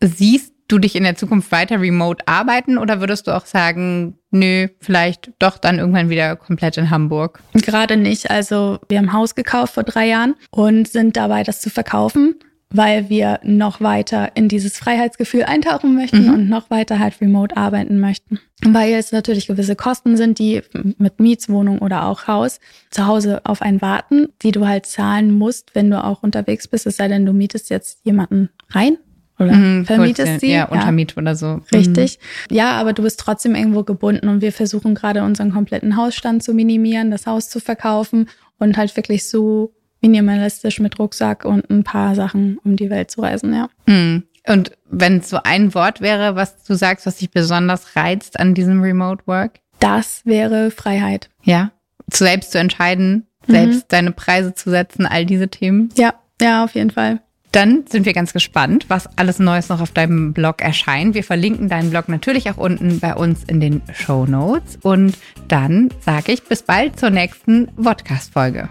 siehst 0.00 0.52
du 0.68 0.78
dich 0.78 0.94
in 0.94 1.02
der 1.02 1.16
Zukunft 1.16 1.50
weiter 1.50 1.80
remote 1.80 2.26
arbeiten 2.28 2.78
oder 2.78 3.00
würdest 3.00 3.26
du 3.26 3.32
auch 3.32 3.46
sagen, 3.46 4.16
nö, 4.30 4.68
vielleicht 4.78 5.32
doch 5.40 5.58
dann 5.58 5.80
irgendwann 5.80 6.08
wieder 6.08 6.36
komplett 6.36 6.76
in 6.76 6.90
Hamburg? 6.90 7.40
Gerade 7.54 7.96
nicht. 7.96 8.30
Also 8.30 8.78
wir 8.88 8.98
haben 8.98 9.12
Haus 9.12 9.34
gekauft 9.34 9.74
vor 9.74 9.82
drei 9.82 10.06
Jahren 10.06 10.36
und 10.52 10.86
sind 10.86 11.16
dabei, 11.16 11.42
das 11.42 11.60
zu 11.60 11.68
verkaufen 11.68 12.36
weil 12.72 13.08
wir 13.08 13.40
noch 13.42 13.80
weiter 13.80 14.32
in 14.34 14.48
dieses 14.48 14.76
Freiheitsgefühl 14.76 15.44
eintauchen 15.44 15.94
möchten 15.94 16.26
mhm. 16.26 16.34
und 16.34 16.48
noch 16.48 16.70
weiter 16.70 16.98
halt 16.98 17.20
remote 17.20 17.56
arbeiten 17.56 18.00
möchten. 18.00 18.40
Weil 18.64 18.94
es 18.94 19.12
natürlich 19.12 19.48
gewisse 19.48 19.76
Kosten 19.76 20.16
sind, 20.16 20.38
die 20.38 20.62
mit 20.98 21.20
Mietswohnung 21.20 21.80
oder 21.80 22.06
auch 22.06 22.26
Haus 22.28 22.60
zu 22.90 23.06
Hause 23.06 23.40
auf 23.44 23.62
einen 23.62 23.82
warten, 23.82 24.28
die 24.42 24.52
du 24.52 24.66
halt 24.66 24.86
zahlen 24.86 25.36
musst, 25.36 25.74
wenn 25.74 25.90
du 25.90 26.02
auch 26.02 26.22
unterwegs 26.22 26.68
bist, 26.68 26.86
es 26.86 26.96
sei 26.96 27.08
denn, 27.08 27.26
du 27.26 27.32
mietest 27.32 27.70
jetzt 27.70 27.98
jemanden 28.04 28.50
rein 28.70 28.98
oder 29.38 29.52
mhm, 29.54 29.84
vermietest 29.84 30.40
sie. 30.40 30.52
Ja, 30.52 30.66
Untermiet 30.66 31.16
oder 31.16 31.34
so. 31.34 31.60
Richtig. 31.74 32.18
Mhm. 32.50 32.56
Ja, 32.56 32.72
aber 32.72 32.92
du 32.92 33.02
bist 33.02 33.18
trotzdem 33.20 33.54
irgendwo 33.54 33.82
gebunden 33.82 34.28
und 34.28 34.40
wir 34.40 34.52
versuchen 34.52 34.94
gerade 34.94 35.22
unseren 35.22 35.52
kompletten 35.52 35.96
Hausstand 35.96 36.42
zu 36.42 36.54
minimieren, 36.54 37.10
das 37.10 37.26
Haus 37.26 37.48
zu 37.48 37.60
verkaufen 37.60 38.28
und 38.58 38.76
halt 38.76 38.96
wirklich 38.96 39.28
so 39.28 39.74
minimalistisch 40.02 40.80
mit 40.80 40.98
Rucksack 40.98 41.44
und 41.44 41.70
ein 41.70 41.84
paar 41.84 42.14
Sachen 42.14 42.58
um 42.64 42.76
die 42.76 42.90
Welt 42.90 43.10
zu 43.10 43.22
reisen, 43.22 43.54
ja. 43.54 43.68
Mhm. 43.86 44.24
Und 44.46 44.72
wenn 44.90 45.18
es 45.18 45.30
so 45.30 45.38
ein 45.42 45.72
Wort 45.74 46.00
wäre, 46.00 46.34
was 46.34 46.64
du 46.64 46.74
sagst, 46.74 47.06
was 47.06 47.16
dich 47.16 47.30
besonders 47.30 47.94
reizt 47.96 48.40
an 48.40 48.54
diesem 48.54 48.82
Remote 48.82 49.22
Work? 49.26 49.60
Das 49.78 50.22
wäre 50.24 50.70
Freiheit. 50.70 51.30
Ja. 51.42 51.70
Selbst 52.12 52.52
zu 52.52 52.58
entscheiden, 52.58 53.26
selbst 53.46 53.82
mhm. 53.82 53.86
deine 53.88 54.12
Preise 54.12 54.54
zu 54.54 54.70
setzen, 54.70 55.06
all 55.06 55.26
diese 55.26 55.48
Themen. 55.48 55.90
Ja, 55.96 56.14
ja, 56.40 56.64
auf 56.64 56.74
jeden 56.74 56.90
Fall. 56.90 57.20
Dann 57.52 57.84
sind 57.86 58.06
wir 58.06 58.14
ganz 58.14 58.32
gespannt, 58.32 58.86
was 58.88 59.06
alles 59.18 59.38
Neues 59.38 59.68
noch 59.68 59.80
auf 59.80 59.90
deinem 59.90 60.32
Blog 60.32 60.62
erscheint. 60.62 61.14
Wir 61.14 61.22
verlinken 61.22 61.68
deinen 61.68 61.90
Blog 61.90 62.08
natürlich 62.08 62.50
auch 62.50 62.56
unten 62.56 62.98
bei 62.98 63.14
uns 63.14 63.44
in 63.44 63.60
den 63.60 63.82
Show 63.92 64.24
Notes. 64.24 64.78
Und 64.80 65.18
dann 65.48 65.90
sage 66.00 66.32
ich 66.32 66.42
bis 66.44 66.62
bald 66.62 66.98
zur 66.98 67.10
nächsten 67.10 67.68
Podcast-Folge. 67.76 68.70